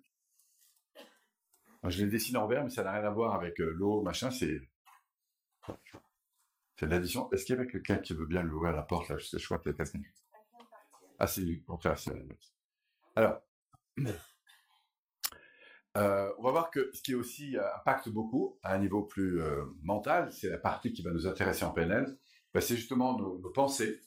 Je 1.84 2.04
les 2.04 2.10
dessine 2.10 2.38
en 2.38 2.48
vert, 2.48 2.64
mais 2.64 2.70
ça 2.70 2.84
n'a 2.84 2.94
rien 2.94 3.04
à 3.04 3.12
voir 3.12 3.36
avec 3.36 3.60
euh, 3.60 3.72
l'eau, 3.74 4.02
machin, 4.02 4.32
c'est, 4.32 4.62
c'est 6.78 6.86
l'addition. 6.86 7.30
Est-ce 7.32 7.46
qu'il 7.46 7.56
y 7.56 7.60
avait 7.60 7.70
quelqu'un 7.70 7.98
qui 7.98 8.14
veut 8.14 8.26
bien 8.26 8.42
lui 8.42 8.52
ouvrir 8.52 8.72
la 8.72 8.84
porte, 8.84 9.10
là? 9.10 9.18
Je 9.18 9.26
sais, 9.26 9.38
je 9.38 9.46
crois 9.46 9.60
quelqu'un. 9.60 9.84
Ah, 11.20 11.28
c'est 11.28 11.42
l'inverse. 11.42 12.56
Alors, 13.16 13.42
euh, 15.96 16.34
on 16.40 16.44
va 16.44 16.52
voir 16.52 16.72
que 16.72 16.90
ce 16.94 17.02
qui 17.04 17.14
aussi 17.14 17.56
euh, 17.56 17.76
impacte 17.76 18.10
beaucoup 18.10 18.58
à 18.64 18.74
un 18.74 18.80
niveau 18.80 19.04
plus 19.04 19.42
euh, 19.42 19.66
mental, 19.84 20.32
c'est 20.32 20.50
la 20.50 20.58
partie 20.58 20.92
qui 20.92 21.04
va 21.04 21.12
nous 21.12 21.28
intéresser 21.28 21.66
en 21.66 21.72
PNL, 21.72 22.18
ben, 22.54 22.62
c'est 22.62 22.76
justement 22.76 23.18
nos, 23.18 23.38
pensées. 23.52 24.02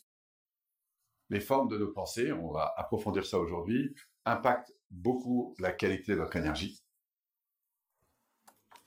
Les 1.31 1.41
formes 1.41 1.69
de 1.69 1.79
nos 1.79 1.93
pensées, 1.93 2.33
on 2.33 2.51
va 2.51 2.73
approfondir 2.77 3.25
ça 3.25 3.39
aujourd'hui, 3.39 3.95
impactent 4.25 4.73
beaucoup 4.91 5.55
la 5.59 5.73
qualité 5.73 6.13
de 6.13 6.19
votre 6.19 6.37
énergie. 6.37 6.83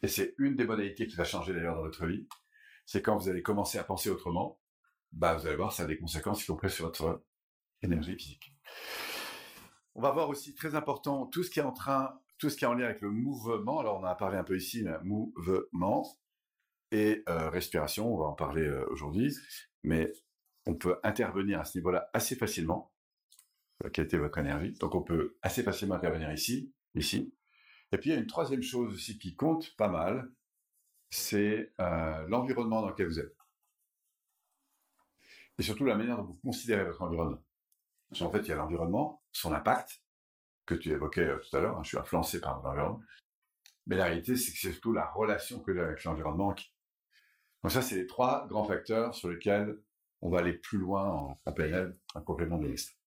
Et 0.02 0.08
c'est 0.08 0.34
une 0.38 0.56
des 0.56 0.66
modalités 0.66 1.08
qui 1.08 1.16
va 1.16 1.26
changer 1.26 1.54
d'ailleurs 1.54 1.76
dans 1.76 1.82
votre 1.82 2.06
vie. 2.06 2.28
C'est 2.86 3.02
quand 3.02 3.18
vous 3.18 3.30
allez 3.30 3.42
commencer 3.42 3.78
à 3.78 3.84
penser 3.84 4.10
autrement, 4.10 4.60
bah, 5.12 5.36
vous 5.36 5.48
allez 5.48 5.56
voir, 5.56 5.72
ça 5.74 5.84
a 5.84 5.86
des 5.86 5.98
conséquences, 5.98 6.44
compris 6.46 6.70
sur 6.70 6.86
votre 6.86 7.24
énergie 7.82 8.16
physique. 8.16 8.54
On 9.96 10.02
va 10.02 10.12
voir 10.12 10.30
aussi 10.30 10.54
très 10.54 10.76
important 10.76 11.26
tout 11.26 11.44
ce 11.44 11.50
qui 11.50 11.60
est 11.60 11.64
en 11.64 11.74
train, 11.74 12.20
tout 12.40 12.50
ce 12.50 12.56
qui 12.56 12.64
est 12.64 12.68
en 12.68 12.74
lien 12.74 12.86
avec 12.86 13.02
le 13.02 13.12
mouvement. 13.12 13.80
Alors 13.80 13.98
on 13.98 14.04
en 14.04 14.06
a 14.06 14.16
parlé 14.16 14.38
un 14.38 14.44
peu 14.44 14.58
ici, 14.58 14.86
mouvement 15.04 16.08
et 16.92 17.24
euh, 17.30 17.50
respiration. 17.50 18.12
On 18.14 18.18
va 18.18 18.26
en 18.26 18.34
parler 18.34 18.64
euh, 18.64 18.86
aujourd'hui, 18.90 19.36
mais 19.84 20.12
on 20.66 20.74
peut 20.74 21.00
intervenir 21.04 21.60
à 21.60 21.66
ce 21.66 21.78
niveau-là 21.78 22.10
assez 22.14 22.36
facilement. 22.36 22.92
Qualité 23.94 24.18
de 24.18 24.22
votre 24.24 24.38
énergie? 24.38 24.74
Donc 24.74 24.96
on 24.96 25.02
peut 25.02 25.38
assez 25.42 25.64
facilement 25.64 25.96
intervenir 25.96 26.32
ici, 26.34 26.74
ici. 26.96 27.34
Et 27.92 27.98
puis 27.98 28.10
il 28.10 28.14
y 28.14 28.16
a 28.16 28.20
une 28.20 28.28
troisième 28.28 28.62
chose 28.62 28.94
aussi 28.94 29.18
qui 29.20 29.36
compte 29.36 29.76
pas 29.78 29.88
mal, 29.88 30.32
c'est 31.10 31.74
euh, 31.80 32.28
l'environnement 32.28 32.82
dans 32.82 32.90
lequel 32.90 33.08
vous 33.08 33.20
êtes. 33.20 33.36
Et 35.58 35.64
surtout 35.64 35.86
la 35.86 35.96
manière 35.96 36.18
dont 36.18 36.24
vous 36.24 36.40
considérez 36.44 36.86
votre 36.86 37.02
environnement. 37.02 37.44
Parce 38.10 38.22
qu'en 38.22 38.32
fait, 38.32 38.40
il 38.40 38.48
y 38.48 38.52
a 38.52 38.56
l'environnement, 38.56 39.22
son 39.32 39.54
impact, 39.54 40.02
que 40.70 40.76
tu 40.76 40.92
évoquais 40.92 41.26
euh, 41.26 41.38
tout 41.38 41.58
à 41.58 41.62
l'heure, 41.62 41.78
hein, 41.78 41.84
je 41.84 41.90
suis 41.90 41.98
influencé 41.98 42.40
par 42.40 42.62
l'environnement. 42.62 43.02
Mais 43.88 43.96
la 43.96 44.06
réalité, 44.06 44.38
c'est 44.38 44.52
que 44.52 44.58
c'est 44.60 44.72
surtout 44.72 44.94
la 44.94 45.10
relation 45.10 45.60
que 45.60 45.74
j'ai 45.74 45.82
avec 45.82 46.04
l'environnement 46.04 46.54
qui... 46.54 46.72
Donc 47.64 47.72
ça, 47.72 47.82
c'est 47.82 47.96
les 47.96 48.08
trois 48.08 48.48
grands 48.48 48.64
facteurs 48.64 49.16
sur 49.16 49.30
lesquels 49.30 49.82
on 50.22 50.30
va 50.30 50.40
aller 50.40 50.54
plus 50.54 50.78
loin 50.78 51.36
en, 51.46 51.52
PNL, 51.52 51.98
un 52.14 52.22
complément 52.22 52.58
de 52.58 52.68
liste. 52.68 52.98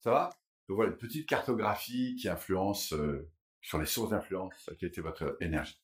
Ça 0.00 0.10
va? 0.10 0.30
Donc 0.68 0.76
voilà 0.76 0.92
une 0.92 0.98
petite 0.98 1.28
cartographie 1.28 2.16
qui 2.16 2.28
influence 2.28 2.92
euh, 2.94 3.28
sur 3.60 3.78
les 3.78 3.86
sources 3.86 4.10
d'influence, 4.10 4.70
qualité 4.78 5.00
de 5.00 5.06
votre 5.06 5.36
énergie. 5.40 5.80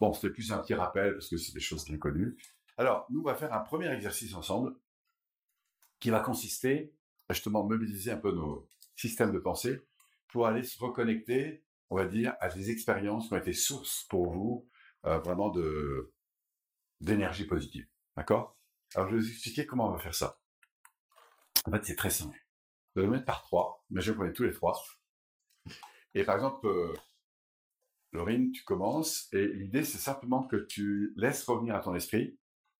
Bon, 0.00 0.12
c'était 0.12 0.30
plus 0.30 0.50
un 0.52 0.58
petit 0.58 0.74
rappel 0.74 1.12
parce 1.12 1.28
que 1.28 1.36
c'est 1.36 1.52
des 1.52 1.60
choses 1.60 1.84
bien 1.84 1.98
connues. 1.98 2.36
Alors, 2.78 3.06
nous, 3.10 3.20
on 3.20 3.24
va 3.24 3.34
faire 3.34 3.52
un 3.52 3.60
premier 3.60 3.88
exercice 3.88 4.34
ensemble 4.34 4.74
qui 6.00 6.10
va 6.10 6.20
consister 6.20 6.94
à 7.28 7.34
justement 7.34 7.64
mobiliser 7.64 8.12
un 8.12 8.18
peu 8.18 8.32
nos 8.32 8.68
systèmes 8.94 9.32
de 9.32 9.38
pensée 9.38 9.82
pour 10.28 10.46
aller 10.46 10.62
se 10.62 10.78
reconnecter, 10.78 11.64
on 11.90 11.96
va 11.96 12.06
dire, 12.06 12.34
à 12.40 12.48
des 12.48 12.70
expériences 12.70 13.28
qui 13.28 13.34
ont 13.34 13.38
été 13.38 13.52
source 13.52 14.04
pour 14.08 14.30
vous 14.30 14.68
euh, 15.04 15.18
vraiment 15.18 15.50
de 15.50 16.12
d'énergie 17.00 17.44
positive. 17.46 17.86
D'accord? 18.16 18.56
Alors, 18.94 19.08
je 19.08 19.16
vais 19.16 19.20
vous 19.20 19.28
expliquer 19.28 19.66
comment 19.66 19.88
on 19.88 19.92
va 19.92 19.98
faire 19.98 20.14
ça. 20.14 20.40
En 21.66 21.70
fait, 21.70 21.84
c'est 21.84 21.96
très 21.96 22.10
simple. 22.10 22.38
Vous 22.94 23.00
allez 23.00 23.08
le 23.08 23.12
mettre 23.12 23.26
par 23.26 23.42
trois. 23.42 23.84
Imagine 23.90 24.14
qu'on 24.14 24.24
est 24.24 24.32
tous 24.32 24.44
les 24.44 24.52
trois. 24.52 24.82
Et 26.14 26.24
par 26.24 26.36
exemple, 26.36 26.66
euh, 26.66 26.94
Laurine, 28.12 28.52
tu 28.52 28.64
commences, 28.64 29.28
et 29.32 29.46
l'idée, 29.48 29.84
c'est 29.84 29.98
simplement 29.98 30.46
que 30.46 30.56
tu 30.56 31.12
laisses 31.16 31.44
revenir 31.44 31.74
à 31.74 31.80
ton 31.80 31.94
esprit 31.94 32.38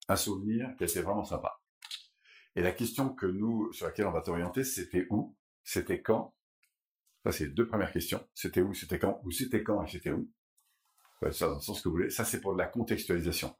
un 0.09 0.17
souvenir 0.17 0.75
qui 0.79 0.85
était 0.85 1.03
vraiment 1.03 1.25
sympa. 1.25 1.61
Et 2.55 2.63
la 2.63 2.73
question 2.73 3.15
que 3.15 3.27
nous, 3.27 3.71
sur 3.73 3.87
laquelle 3.87 4.07
on 4.07 4.13
va 4.13 4.23
t'orienter, 4.23 4.65
c'était 4.65 5.07
où, 5.11 5.37
c'était 5.65 6.01
quand? 6.01 6.35
Ça, 7.27 7.33
c'est 7.33 7.47
les 7.47 7.51
deux 7.51 7.67
premières 7.67 7.91
questions. 7.91 8.25
C'était 8.35 8.61
où, 8.61 8.73
c'était 8.73 9.01
quand, 9.01 9.21
ou 9.25 9.33
c'était 9.33 9.65
quand 9.65 9.83
et 9.83 9.89
c'était 9.89 10.13
où. 10.13 10.31
Ouais, 11.21 11.33
ça, 11.33 11.49
dans 11.49 11.59
que 11.59 11.89
vous 11.89 11.91
voulez. 11.91 12.09
C'est 12.09 12.41
pour 12.41 12.55
la 12.55 12.67
contextualisation. 12.67 13.53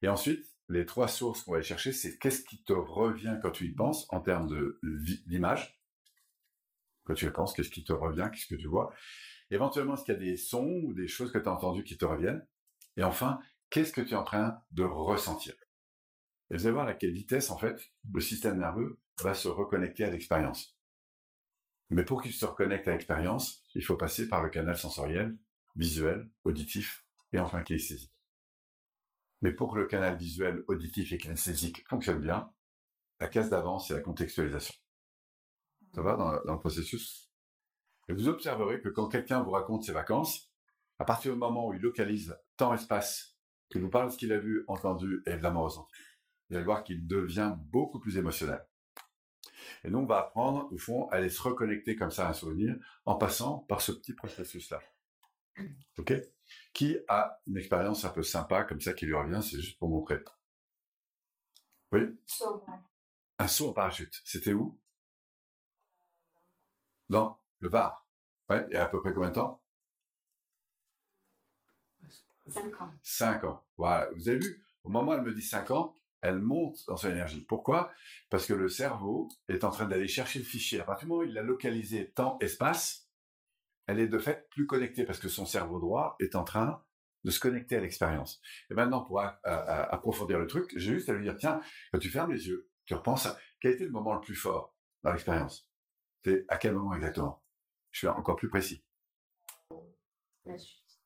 Et 0.00 0.08
ensuite, 0.08 0.46
les 0.70 0.86
trois 0.86 1.06
sources 1.06 1.42
qu'on 1.42 1.50
va 1.50 1.58
aller 1.58 1.66
chercher, 1.66 1.92
c'est 1.92 2.16
qu'est-ce 2.16 2.42
qui 2.42 2.64
te 2.64 2.72
revient 2.72 3.38
quand 3.42 3.50
tu 3.50 3.66
y 3.66 3.72
penses 3.74 4.06
en 4.08 4.22
termes 4.22 4.48
de 4.48 4.80
d'image? 5.26 5.78
Quand 7.04 7.12
tu 7.12 7.26
y 7.26 7.30
penses, 7.30 7.52
qu'est-ce 7.52 7.68
qui 7.68 7.84
te 7.84 7.92
revient, 7.92 8.30
qu'est-ce 8.32 8.46
que 8.46 8.58
tu 8.58 8.66
vois? 8.66 8.94
Éventuellement, 9.50 9.92
est-ce 9.92 10.04
qu'il 10.04 10.14
y 10.14 10.16
a 10.16 10.20
des 10.20 10.38
sons 10.38 10.80
ou 10.84 10.94
des 10.94 11.06
choses 11.06 11.30
que 11.30 11.38
tu 11.38 11.50
as 11.50 11.52
entendues 11.52 11.84
qui 11.84 11.98
te 11.98 12.06
reviennent? 12.06 12.46
Et 12.96 13.04
enfin, 13.04 13.40
qu'est-ce 13.68 13.92
que 13.92 14.00
tu 14.00 14.12
es 14.12 14.16
en 14.16 14.24
train 14.24 14.58
de 14.70 14.84
ressentir? 14.84 15.52
Et 16.50 16.56
vous 16.56 16.64
allez 16.64 16.72
voir 16.72 16.88
à 16.88 16.94
quelle 16.94 17.12
vitesse, 17.12 17.50
en 17.50 17.58
fait, 17.58 17.78
le 18.10 18.22
système 18.22 18.56
nerveux 18.56 18.98
va 19.20 19.34
se 19.34 19.48
reconnecter 19.48 20.04
à 20.04 20.10
l'expérience. 20.10 20.75
Mais 21.90 22.04
pour 22.04 22.22
qu'il 22.22 22.32
se 22.32 22.44
reconnecte 22.44 22.88
à 22.88 22.92
l'expérience, 22.92 23.62
il 23.74 23.84
faut 23.84 23.96
passer 23.96 24.28
par 24.28 24.42
le 24.42 24.50
canal 24.50 24.76
sensoriel, 24.76 25.36
visuel, 25.76 26.28
auditif 26.44 27.06
et 27.32 27.38
enfin 27.38 27.62
kinesthésique. 27.62 28.12
Mais 29.42 29.52
pour 29.52 29.72
que 29.72 29.78
le 29.78 29.86
canal 29.86 30.16
visuel, 30.16 30.64
auditif 30.66 31.12
et 31.12 31.18
kinesthésique 31.18 31.86
fonctionne 31.88 32.20
bien, 32.20 32.50
la 33.20 33.28
case 33.28 33.50
d'avant, 33.50 33.78
c'est 33.78 33.94
la 33.94 34.00
contextualisation. 34.00 34.74
Ça 35.94 36.02
va 36.02 36.16
dans, 36.16 36.32
le 36.32 36.58
processus? 36.58 37.30
Et 38.08 38.12
vous 38.12 38.28
observerez 38.28 38.80
que 38.80 38.88
quand 38.88 39.08
quelqu'un 39.08 39.42
vous 39.42 39.50
raconte 39.50 39.84
ses 39.84 39.92
vacances, 39.92 40.52
à 40.98 41.04
partir 41.04 41.32
du 41.32 41.38
moment 41.38 41.68
où 41.68 41.74
il 41.74 41.80
localise 41.80 42.36
temps-espace, 42.56 43.36
qu'il 43.70 43.82
vous 43.82 43.90
parle 43.90 44.08
de 44.08 44.12
ce 44.12 44.18
qu'il 44.18 44.32
a 44.32 44.38
vu, 44.38 44.64
entendu 44.68 45.22
et 45.26 45.30
évidemment 45.30 45.64
ressenti, 45.64 45.92
vous 46.48 46.56
allez 46.56 46.64
voir 46.64 46.84
qu'il 46.84 47.06
devient 47.06 47.54
beaucoup 47.56 47.98
plus 47.98 48.16
émotionnel. 48.18 48.64
Et 49.84 49.90
nous, 49.90 49.98
on 49.98 50.06
va 50.06 50.18
apprendre, 50.18 50.72
au 50.72 50.78
fond, 50.78 51.08
à 51.08 51.16
aller 51.16 51.28
se 51.28 51.42
reconnecter 51.42 51.96
comme 51.96 52.10
ça 52.10 52.26
à 52.26 52.30
un 52.30 52.34
souvenir 52.34 52.76
en 53.04 53.16
passant 53.16 53.60
par 53.60 53.80
ce 53.80 53.92
petit 53.92 54.14
processus-là. 54.14 54.80
OK? 55.98 56.12
Qui 56.72 56.98
a 57.08 57.40
une 57.46 57.56
expérience 57.56 58.04
un 58.04 58.10
peu 58.10 58.22
sympa 58.22 58.64
comme 58.64 58.80
ça 58.80 58.92
qui 58.92 59.06
lui 59.06 59.14
revient, 59.14 59.40
c'est 59.42 59.60
juste 59.60 59.78
pour 59.78 59.88
montrer. 59.88 60.22
Oui? 61.92 62.00
Un 63.38 63.48
saut 63.48 63.68
en 63.68 63.72
parachute. 63.72 64.20
C'était 64.24 64.52
où? 64.52 64.78
Dans 67.08 67.40
le 67.60 67.68
Var. 67.68 68.06
Ouais, 68.48 68.66
et 68.70 68.76
à 68.76 68.86
peu 68.86 69.00
près 69.00 69.12
combien 69.12 69.30
de 69.30 69.34
temps? 69.34 69.62
Cinq 72.48 72.80
ans. 72.80 72.92
5 73.02 73.44
ans. 73.44 73.66
Voilà, 73.76 74.08
vous 74.12 74.28
avez 74.28 74.38
vu, 74.38 74.64
au 74.84 74.88
moment 74.88 75.10
où 75.10 75.14
elle 75.14 75.22
me 75.22 75.34
dit 75.34 75.42
5 75.42 75.70
ans, 75.72 75.96
elle 76.26 76.38
monte 76.40 76.84
dans 76.86 76.96
son 76.96 77.10
énergie. 77.10 77.44
Pourquoi? 77.44 77.90
Parce 78.30 78.46
que 78.46 78.52
le 78.54 78.68
cerveau 78.68 79.28
est 79.48 79.64
en 79.64 79.70
train 79.70 79.86
d'aller 79.86 80.08
chercher 80.08 80.38
le 80.38 80.44
fichier. 80.44 80.80
À 80.80 80.84
partir 80.84 81.06
du 81.06 81.10
moment 81.10 81.22
où 81.22 81.26
il 81.26 81.32
l'a 81.32 81.42
localisé 81.42 82.10
temps-espace, 82.10 83.08
elle 83.86 84.00
est 84.00 84.08
de 84.08 84.18
fait 84.18 84.48
plus 84.50 84.66
connectée 84.66 85.04
parce 85.04 85.18
que 85.18 85.28
son 85.28 85.46
cerveau 85.46 85.78
droit 85.78 86.16
est 86.20 86.34
en 86.34 86.44
train 86.44 86.82
de 87.24 87.30
se 87.30 87.40
connecter 87.40 87.76
à 87.76 87.80
l'expérience. 87.80 88.40
Et 88.70 88.74
maintenant, 88.74 89.02
pour 89.02 89.20
a- 89.20 89.40
a- 89.44 89.54
a- 89.54 89.94
approfondir 89.94 90.38
le 90.38 90.46
truc, 90.46 90.72
j'ai 90.76 90.94
juste 90.94 91.08
à 91.08 91.12
lui 91.12 91.22
dire, 91.24 91.36
tiens, 91.36 91.60
quand 91.92 91.98
tu 91.98 92.08
fermes 92.10 92.32
les 92.32 92.48
yeux, 92.48 92.68
tu 92.84 92.94
repenses 92.94 93.26
à 93.26 93.36
quel 93.60 93.72
était 93.72 93.84
le 93.84 93.90
moment 93.90 94.14
le 94.14 94.20
plus 94.20 94.34
fort 94.34 94.74
dans 95.02 95.12
l'expérience 95.12 95.68
C'est 96.24 96.44
à 96.48 96.56
quel 96.56 96.74
moment 96.74 96.94
exactement? 96.94 97.42
Je 97.90 97.98
suis 97.98 98.08
encore 98.08 98.36
plus 98.36 98.48
précis. 98.48 98.84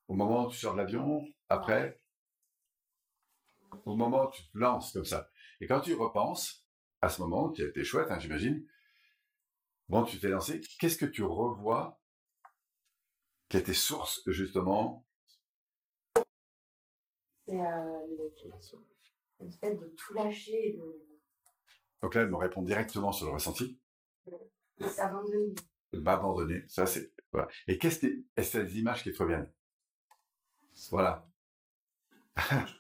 Au 0.09 0.15
moment 0.15 0.47
où 0.47 0.51
tu 0.51 0.59
sors 0.59 0.73
de 0.73 0.79
l'avion, 0.79 1.23
après, 1.49 2.00
au 3.85 3.97
moment 3.97 4.27
où 4.27 4.31
tu 4.31 4.43
te 4.43 4.59
lances 4.59 4.93
comme 4.93 5.05
ça. 5.05 5.31
Et 5.61 5.67
quand 5.67 5.81
tu 5.81 5.95
repenses, 5.95 6.67
à 7.03 7.09
ce 7.09 7.21
moment, 7.21 7.51
qui 7.51 7.63
a 7.63 7.67
été 7.67 7.85
chouette, 7.85 8.11
hein, 8.11 8.19
j'imagine, 8.19 8.67
bon, 9.89 10.05
tu 10.05 10.19
t'es 10.19 10.29
lancé, 10.29 10.61
qu'est-ce 10.79 10.99
que 10.99 11.07
tu 11.07 11.23
revois 11.23 12.01
qui 13.49 13.57
a 13.57 13.61
été 13.61 13.75
source, 13.75 14.23
justement, 14.27 15.07
C'est 17.47 17.61
euh, 17.61 18.07
le, 19.41 19.51
fait 19.51 19.75
de 19.75 19.87
tout 19.97 20.15
lâcher 20.15 20.75
de, 20.75 21.11
donc 22.03 22.15
là, 22.15 22.23
elle 22.23 22.31
me 22.31 22.37
répond 22.37 22.63
directement 22.63 23.13
sur 23.13 23.27
le 23.27 23.33
ressenti, 23.33 23.79
de 24.79 24.87
s'abandonner. 24.87 25.55
m'abandonner, 25.93 26.65
ça 26.67 26.87
c'est, 26.87 27.13
voilà. 27.33 27.49
Et 27.67 27.79
qu'est-ce 27.79 28.01
que, 28.01 28.25
est-ce 28.37 28.59
des 28.59 28.79
images 28.79 29.03
qui 29.03 29.13
te 29.13 29.23
reviennent? 29.23 29.53
Voilà. 30.91 31.29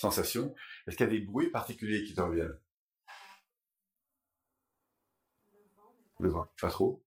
Sensation. 0.00 0.54
Est-ce 0.86 0.96
qu'il 0.96 1.04
y 1.04 1.10
a 1.10 1.12
des 1.12 1.20
bruits 1.20 1.50
particuliers 1.50 2.02
qui 2.02 2.14
te 2.14 2.22
reviennent 2.22 2.58
Le 6.18 6.30
vent, 6.30 6.50
pas 6.58 6.70
trop. 6.70 7.04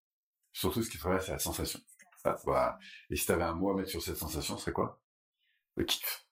Surtout, 0.52 0.84
ce 0.84 0.92
qui 0.92 1.00
te 1.00 1.20
c'est 1.20 1.32
la 1.32 1.40
sensation. 1.40 1.80
Ah. 2.24 2.78
Et 3.10 3.16
si 3.16 3.26
tu 3.26 3.32
avais 3.32 3.44
un 3.44 3.56
mot 3.56 3.72
à 3.72 3.76
mettre 3.76 3.90
sur 3.90 4.02
cette 4.04 4.18
sensation, 4.18 4.58
ce 4.58 4.66
serait 4.66 4.74
quoi? 4.74 5.02
Le 5.76 5.86
kiff. 5.86 6.28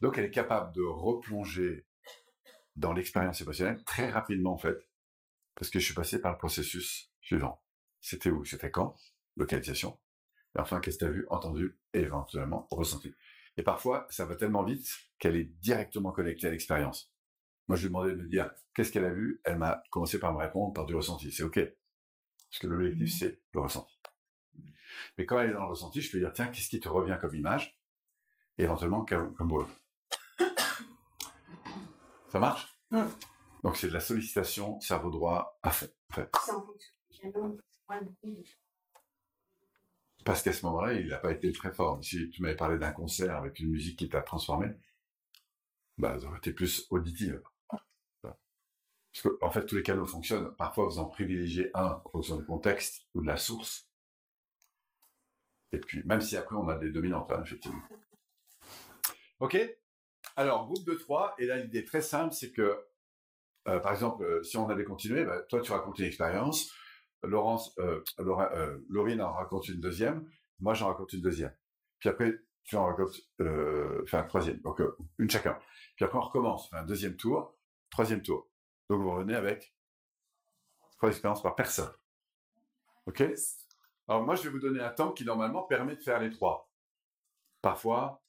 Donc, 0.00 0.18
elle 0.18 0.24
est 0.24 0.32
capable 0.32 0.74
de 0.74 0.82
replonger 0.82 1.86
dans 2.74 2.92
l'expérience 2.92 3.40
émotionnelle 3.40 3.84
très 3.84 4.10
rapidement, 4.10 4.54
en 4.54 4.58
fait, 4.58 4.88
parce 5.54 5.70
que 5.70 5.78
je 5.78 5.84
suis 5.84 5.94
passé 5.94 6.20
par 6.20 6.32
le 6.32 6.38
processus 6.38 7.12
suivant. 7.20 7.62
C'était 8.00 8.30
où? 8.30 8.44
C'était 8.44 8.72
quand? 8.72 8.96
Localisation. 9.36 9.96
Et 10.56 10.60
enfin, 10.60 10.80
qu'est-ce 10.80 10.98
que 10.98 11.04
tu 11.04 11.08
as 11.08 11.12
vu, 11.12 11.26
entendu 11.30 11.78
et 11.94 12.00
éventuellement 12.00 12.66
ressenti. 12.72 13.14
Et 13.58 13.62
parfois, 13.64 14.06
ça 14.08 14.24
va 14.24 14.36
tellement 14.36 14.62
vite 14.62 14.88
qu'elle 15.18 15.34
est 15.36 15.50
directement 15.60 16.12
connectée 16.12 16.46
à 16.46 16.50
l'expérience. 16.50 17.12
Moi, 17.66 17.76
je 17.76 17.82
lui 17.82 17.86
ai 17.86 17.88
demandé 17.88 18.12
de 18.12 18.16
me 18.16 18.28
dire 18.28 18.50
qu'est-ce 18.72 18.92
qu'elle 18.92 19.04
a 19.04 19.12
vu? 19.12 19.40
Elle 19.44 19.58
m'a 19.58 19.82
commencé 19.90 20.20
par 20.20 20.32
me 20.32 20.38
répondre 20.38 20.72
par 20.72 20.86
du 20.86 20.94
ressenti. 20.94 21.32
C'est 21.32 21.42
OK. 21.42 21.58
Parce 21.58 22.60
que 22.60 22.68
l'objectif, 22.68 23.18
c'est 23.18 23.42
le 23.52 23.60
ressenti. 23.60 23.98
Mais 25.18 25.26
quand 25.26 25.40
elle 25.40 25.50
est 25.50 25.54
dans 25.54 25.64
le 25.64 25.70
ressenti, 25.70 26.00
je 26.00 26.10
peux 26.10 26.20
dire, 26.20 26.32
tiens, 26.32 26.46
qu'est-ce 26.46 26.68
qui 26.68 26.78
te 26.78 26.88
revient 26.88 27.18
comme 27.20 27.34
image? 27.34 27.76
Et 28.58 28.62
éventuellement, 28.62 29.04
comme, 29.04 29.34
comme 29.34 29.48
mot. 29.48 29.66
Ça 32.28 32.38
marche? 32.38 32.78
Donc, 33.64 33.76
c'est 33.76 33.88
de 33.88 33.92
la 33.92 34.00
sollicitation 34.00 34.80
cerveau 34.80 35.10
droit 35.10 35.58
à 35.64 35.70
fond. 35.70 35.88
en 36.10 36.14
fait. 36.14 36.30
C'est 36.44 36.52
en 36.52 36.64
fonction 36.64 36.92
du 37.10 37.18
piano. 37.18 37.58
Ouais, 37.88 37.96
oui. 38.22 38.44
Parce 40.28 40.42
qu'à 40.42 40.52
ce 40.52 40.66
moment-là, 40.66 40.92
il 40.92 41.06
n'a 41.06 41.16
pas 41.16 41.32
été 41.32 41.50
très 41.52 41.72
fort. 41.72 42.04
Si 42.04 42.28
tu 42.28 42.42
m'avais 42.42 42.54
parlé 42.54 42.76
d'un 42.76 42.92
concert 42.92 43.34
avec 43.34 43.60
une 43.60 43.70
musique 43.70 43.98
qui 43.98 44.10
t'a 44.10 44.20
transformé, 44.20 44.66
bah, 45.96 46.18
ça 46.20 46.26
aurait 46.26 46.36
été 46.36 46.52
plus 46.52 46.86
auditive. 46.90 47.40
Parce 47.70 49.22
que, 49.22 49.38
en 49.40 49.50
fait, 49.50 49.64
tous 49.64 49.76
les 49.76 49.82
canaux 49.82 50.04
fonctionnent. 50.04 50.54
Parfois, 50.56 50.84
vous 50.84 50.98
en 50.98 51.06
privilégiez 51.06 51.70
un 51.72 52.02
en 52.04 52.10
fonction 52.10 52.36
du 52.36 52.44
contexte 52.44 53.08
ou 53.14 53.22
de 53.22 53.26
la 53.26 53.38
source. 53.38 53.88
Et 55.72 55.78
puis, 55.78 56.02
même 56.04 56.20
si 56.20 56.36
après, 56.36 56.56
on 56.56 56.68
a 56.68 56.76
des 56.76 56.90
dominantes, 56.90 57.32
hein, 57.32 57.40
effectivement. 57.42 57.80
OK 59.40 59.56
Alors, 60.36 60.66
groupe 60.66 60.84
de 60.84 60.92
trois. 60.92 61.36
Et 61.38 61.46
là, 61.46 61.56
l'idée 61.56 61.86
très 61.86 62.02
simple, 62.02 62.34
c'est 62.34 62.52
que, 62.52 62.78
euh, 63.66 63.80
par 63.80 63.92
exemple, 63.92 64.22
euh, 64.24 64.42
si 64.42 64.58
on 64.58 64.68
avait 64.68 64.84
continué, 64.84 65.24
bah, 65.24 65.40
toi, 65.48 65.62
tu 65.62 65.72
racontes 65.72 65.98
une 65.98 66.04
expérience. 66.04 66.70
Laurence, 67.22 67.76
euh, 67.78 68.02
euh, 68.20 68.78
Laurine 68.88 69.20
en 69.20 69.32
raconte 69.32 69.68
une 69.68 69.80
deuxième. 69.80 70.28
Moi, 70.60 70.74
j'en 70.74 70.88
raconte 70.88 71.12
une 71.12 71.20
deuxième. 71.20 71.54
Puis 71.98 72.08
après, 72.08 72.34
tu 72.64 72.76
en 72.76 72.86
racontes, 72.86 73.20
euh, 73.40 74.04
troisième. 74.28 74.60
Donc, 74.60 74.80
euh, 74.80 74.96
une 75.18 75.30
chacun. 75.30 75.58
Puis 75.96 76.04
après, 76.04 76.18
on 76.18 76.22
recommence. 76.22 76.72
Un 76.72 76.84
deuxième 76.84 77.16
tour, 77.16 77.56
troisième 77.90 78.22
tour. 78.22 78.48
Donc, 78.88 79.02
vous 79.02 79.10
revenez 79.10 79.34
avec 79.34 79.74
trois 80.96 81.08
expériences 81.08 81.42
par 81.42 81.54
personne. 81.54 81.90
OK? 83.06 83.22
Alors, 84.06 84.22
moi, 84.22 84.34
je 84.34 84.42
vais 84.42 84.50
vous 84.50 84.60
donner 84.60 84.80
un 84.80 84.90
temps 84.90 85.12
qui, 85.12 85.24
normalement, 85.24 85.62
permet 85.62 85.96
de 85.96 86.02
faire 86.02 86.20
les 86.20 86.30
trois. 86.30 86.70
Parfois, 87.62 88.22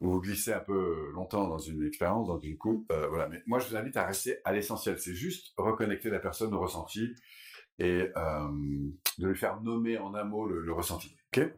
vous 0.00 0.12
vous 0.12 0.20
glissez 0.20 0.52
un 0.52 0.60
peu 0.60 1.10
longtemps 1.12 1.48
dans 1.48 1.58
une 1.58 1.82
expérience, 1.84 2.28
dans 2.28 2.38
une 2.38 2.58
coupe, 2.58 2.90
euh, 2.92 3.08
voilà. 3.08 3.28
Mais 3.28 3.42
moi, 3.46 3.58
je 3.58 3.68
vous 3.68 3.76
invite 3.76 3.96
à 3.96 4.04
rester 4.04 4.38
à 4.44 4.52
l'essentiel. 4.52 4.98
C'est 4.98 5.14
juste 5.14 5.54
reconnecter 5.56 6.10
la 6.10 6.18
personne 6.18 6.52
au 6.52 6.60
ressenti 6.60 7.14
et 7.78 8.10
euh, 8.16 8.88
de 9.18 9.26
lui 9.26 9.36
faire 9.36 9.60
nommer 9.62 9.98
en 9.98 10.14
un 10.14 10.24
mot 10.24 10.46
le, 10.46 10.60
le 10.60 10.72
ressenti. 10.72 11.16
OK? 11.34 11.50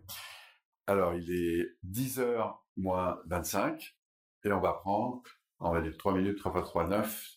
Alors, 0.87 1.14
il 1.14 1.31
est 1.33 1.77
10h 1.85 2.57
moins 2.77 3.20
25 3.27 3.96
et 4.44 4.53
on 4.53 4.61
va 4.61 4.72
prendre, 4.72 5.22
on 5.59 5.72
va 5.72 5.81
dire 5.81 5.96
3 5.98 6.14
minutes, 6.14 6.38
3 6.38 6.61
x 6.61 6.68
3, 6.68 6.87
9. 6.87 7.29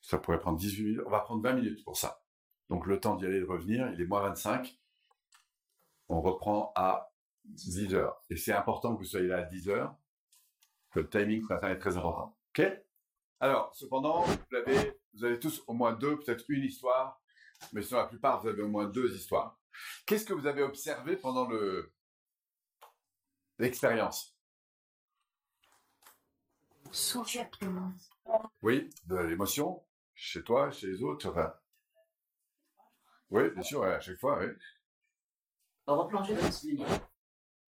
Ça 0.00 0.18
pourrait 0.18 0.40
prendre 0.40 0.58
18 0.58 0.82
minutes. 0.82 1.02
On 1.06 1.10
va 1.10 1.20
prendre 1.20 1.42
20 1.42 1.52
minutes 1.52 1.84
pour 1.84 1.98
ça. 1.98 2.22
Donc, 2.70 2.86
le 2.86 2.98
temps 2.98 3.16
d'y 3.16 3.26
aller 3.26 3.36
et 3.36 3.40
de 3.40 3.46
revenir, 3.46 3.92
il 3.92 4.00
est 4.00 4.06
moins 4.06 4.22
25. 4.22 4.74
On 6.08 6.22
reprend 6.22 6.72
à 6.74 7.09
10 7.44 7.94
heures. 7.94 8.22
Et 8.30 8.36
c'est 8.36 8.52
important 8.52 8.94
que 8.94 8.98
vous 8.98 9.08
soyez 9.08 9.28
là 9.28 9.38
à 9.38 9.42
10 9.42 9.68
heures, 9.68 9.96
que 10.92 11.00
le 11.00 11.08
timing 11.08 11.42
ce 11.42 11.52
matin 11.52 11.70
est 11.70 11.78
très 11.78 11.96
important. 11.96 12.36
OK? 12.50 12.66
Alors, 13.40 13.74
cependant, 13.74 14.22
vous 14.22 14.56
avez, 14.56 15.00
vous 15.14 15.24
avez 15.24 15.38
tous 15.38 15.62
au 15.66 15.72
moins 15.72 15.92
deux, 15.92 16.18
peut-être 16.18 16.44
une 16.48 16.64
histoire, 16.64 17.20
mais 17.72 17.82
sur 17.82 17.96
la 17.96 18.06
plupart, 18.06 18.42
vous 18.42 18.48
avez 18.48 18.62
au 18.62 18.68
moins 18.68 18.86
deux 18.86 19.14
histoires. 19.14 19.58
Qu'est-ce 20.06 20.26
que 20.26 20.34
vous 20.34 20.46
avez 20.46 20.62
observé 20.62 21.16
pendant 21.16 21.48
le 21.48 21.92
l'expérience? 23.58 24.36
Oui, 28.62 28.90
de 29.06 29.16
l'émotion, 29.16 29.84
chez 30.14 30.42
toi, 30.42 30.70
chez 30.70 30.88
les 30.88 31.02
autres, 31.02 31.28
enfin. 31.28 31.54
Oui, 33.30 33.50
bien 33.50 33.62
sûr, 33.62 33.84
à 33.84 34.00
chaque 34.00 34.18
fois, 34.18 34.38
oui. 34.40 34.48
Replonger 35.86 36.34
dans 36.34 36.44
le 36.44 36.50
souvenir. 36.50 37.09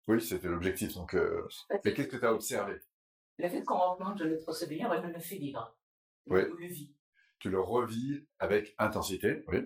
Oui, 0.08 0.22
c'était 0.22 0.48
l'objectif. 0.48 0.94
Donc, 0.94 1.14
euh, 1.16 1.48
mais 1.86 1.94
qu'est-ce 1.94 2.08
que 2.08 2.18
tu 2.18 2.26
as 2.26 2.34
observé? 2.34 2.80
Le 3.38 3.50
fait 3.50 3.64
qu'on 3.64 3.78
dans 3.98 4.16
notre 4.16 4.52
souvenir, 4.54 4.92
je 5.02 5.08
le 5.08 5.20
fais 5.20 5.38
vivre. 5.38 5.76
Oui. 6.28 6.42
Le 6.60 6.68
vis. 6.68 6.94
Tu 7.40 7.50
le 7.50 7.60
revis 7.60 8.28
avec 8.40 8.76
intensité, 8.78 9.44
oui, 9.48 9.60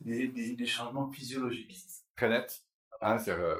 Des, 0.00 0.26
des, 0.28 0.56
des 0.56 0.66
changements 0.66 1.08
physiologiques. 1.10 1.76
très 2.16 2.28
net, 2.28 2.64
hein, 3.00 3.16
c'est 3.18 3.30
euh, 3.30 3.56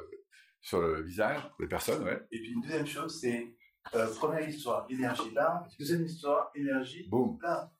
sur 0.59 0.81
le 0.81 1.01
visage 1.01 1.49
des 1.59 1.67
personnes, 1.67 2.03
ouais. 2.03 2.21
Et 2.31 2.39
puis 2.41 2.51
une 2.51 2.61
deuxième 2.61 2.85
chose, 2.85 3.21
c'est 3.21 3.55
euh, 3.95 4.13
première 4.15 4.47
histoire, 4.47 4.85
énergie 4.89 5.31
là. 5.31 5.65
Deuxième 5.79 6.03
histoire, 6.03 6.51
énergie 6.55 7.07
Boum. 7.07 7.39
là. 7.41 7.71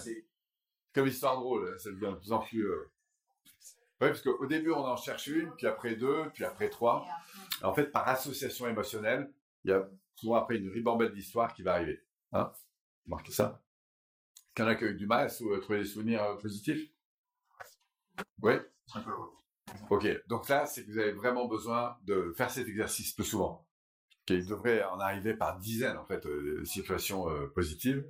C'est 0.00 0.26
Comme 0.92 1.06
histoire 1.06 1.36
drôle, 1.38 1.68
hein, 1.72 1.78
ça 1.78 1.90
devient 1.90 2.10
de 2.12 2.16
plus 2.18 2.32
en 2.32 2.40
plus. 2.40 2.64
Euh... 2.66 2.90
Oui, 4.00 4.08
parce 4.08 4.22
qu'au 4.22 4.46
début, 4.46 4.70
on 4.70 4.84
en 4.84 4.96
cherche 4.96 5.26
une, 5.26 5.50
puis 5.56 5.66
après 5.66 5.94
deux, 5.94 6.30
puis 6.32 6.44
après 6.44 6.70
trois. 6.70 7.06
En 7.62 7.74
fait, 7.74 7.86
par 7.92 8.08
association 8.08 8.66
émotionnelle, 8.66 9.30
il 9.64 9.70
y 9.70 9.74
a 9.74 9.86
souvent 10.14 10.36
après 10.36 10.56
une 10.56 10.70
ribambelle 10.70 11.12
d'histoires 11.12 11.52
qui 11.52 11.62
va 11.62 11.74
arriver. 11.74 12.02
Hein? 12.32 12.50
Marquez 13.06 13.32
ça. 13.32 13.62
Qu'il 14.54 14.64
y 14.64 14.68
en 14.68 14.70
a 14.70 14.74
qui 14.74 14.84
ont 14.84 14.88
eu 14.88 14.94
du 14.94 15.06
mal 15.06 15.26
à 15.26 15.28
sou- 15.28 15.54
trouver 15.58 15.80
des 15.80 15.84
souvenirs 15.84 16.22
euh, 16.22 16.36
positifs? 16.36 16.90
Oui. 18.42 18.54
Ok, 19.90 20.06
donc 20.28 20.48
là, 20.48 20.66
c'est 20.66 20.84
que 20.84 20.90
vous 20.90 20.98
avez 20.98 21.12
vraiment 21.12 21.46
besoin 21.46 21.96
de 22.04 22.32
faire 22.36 22.50
cet 22.50 22.68
exercice 22.68 23.12
plus 23.12 23.24
souvent. 23.24 23.66
Il 24.28 24.46
devrait 24.46 24.82
en 24.84 25.00
arriver 25.00 25.34
par 25.34 25.58
dizaines, 25.58 25.96
en 25.98 26.04
fait, 26.06 26.24
euh, 26.26 26.60
de 26.60 26.64
situations 26.64 27.28
euh, 27.28 27.48
positives. 27.48 28.04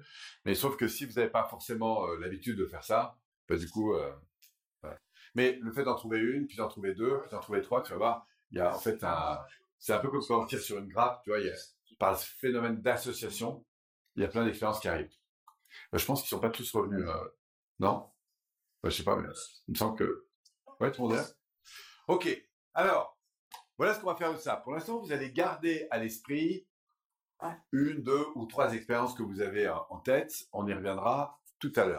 Mais 0.44 0.54
sauf 0.54 0.76
que 0.76 0.86
si 0.86 1.04
vous 1.06 1.14
n'avez 1.14 1.30
pas 1.30 1.44
forcément 1.48 2.06
euh, 2.06 2.18
l'habitude 2.18 2.56
de 2.58 2.66
faire 2.66 2.84
ça, 2.84 3.18
bah, 3.48 3.56
du 3.56 3.68
coup, 3.68 3.94
euh. 3.94 4.12
Mais 5.34 5.58
le 5.60 5.72
fait 5.72 5.84
d'en 5.84 5.94
trouver 5.94 6.18
une, 6.18 6.46
puis 6.46 6.56
d'en 6.56 6.68
trouver 6.68 6.94
deux, 6.94 7.20
puis 7.20 7.30
d'en 7.30 7.40
trouver 7.40 7.62
trois, 7.62 7.82
tu 7.82 7.92
vas 7.92 7.98
voir, 7.98 8.26
il 8.50 8.58
y 8.58 8.60
a 8.60 8.74
en 8.74 8.78
fait 8.78 9.02
un... 9.04 9.38
C'est 9.78 9.92
un 9.92 9.98
peu 9.98 10.10
comme 10.10 10.22
quand 10.26 10.42
on 10.42 10.46
tire 10.46 10.60
sur 10.60 10.78
une 10.78 10.88
grappe, 10.88 11.22
tu 11.22 11.30
vois, 11.30 11.38
par 11.98 12.18
ce 12.18 12.26
phénomène 12.26 12.80
d'association, 12.80 13.64
il 14.16 14.22
y 14.22 14.26
a 14.26 14.28
plein 14.28 14.44
d'expériences 14.44 14.80
qui 14.80 14.88
arrivent. 14.88 15.14
Bah, 15.92 15.98
je 15.98 16.04
pense 16.04 16.20
qu'ils 16.20 16.28
sont 16.28 16.40
pas 16.40 16.50
tous 16.50 16.70
revenus, 16.72 17.06
euh, 17.08 17.28
non? 17.78 18.10
Bah, 18.82 18.90
Je 18.90 18.96
sais 18.96 19.04
pas, 19.04 19.16
mais 19.16 19.28
il 19.68 19.72
me 19.72 19.76
semble 19.76 19.96
que... 19.96 20.26
Ouais, 20.80 20.90
tout 20.90 21.02
le 21.02 21.08
monde 21.08 21.18
est 21.18 21.36
Ok, 22.08 22.46
alors, 22.74 23.18
voilà 23.78 23.94
ce 23.94 24.00
qu'on 24.00 24.08
va 24.08 24.16
faire 24.16 24.32
de 24.32 24.38
ça. 24.38 24.56
Pour 24.56 24.72
l'instant, 24.72 24.98
vous 24.98 25.12
allez 25.12 25.32
garder 25.32 25.86
à 25.90 25.98
l'esprit 25.98 26.66
une, 27.72 28.02
deux 28.02 28.26
ou 28.34 28.46
trois 28.46 28.74
expériences 28.74 29.14
que 29.14 29.22
vous 29.22 29.40
avez 29.40 29.66
euh, 29.66 29.76
en 29.88 29.98
tête. 29.98 30.48
On 30.52 30.66
y 30.66 30.74
reviendra 30.74 31.40
tout 31.58 31.72
à 31.76 31.86
l'heure. 31.86 31.98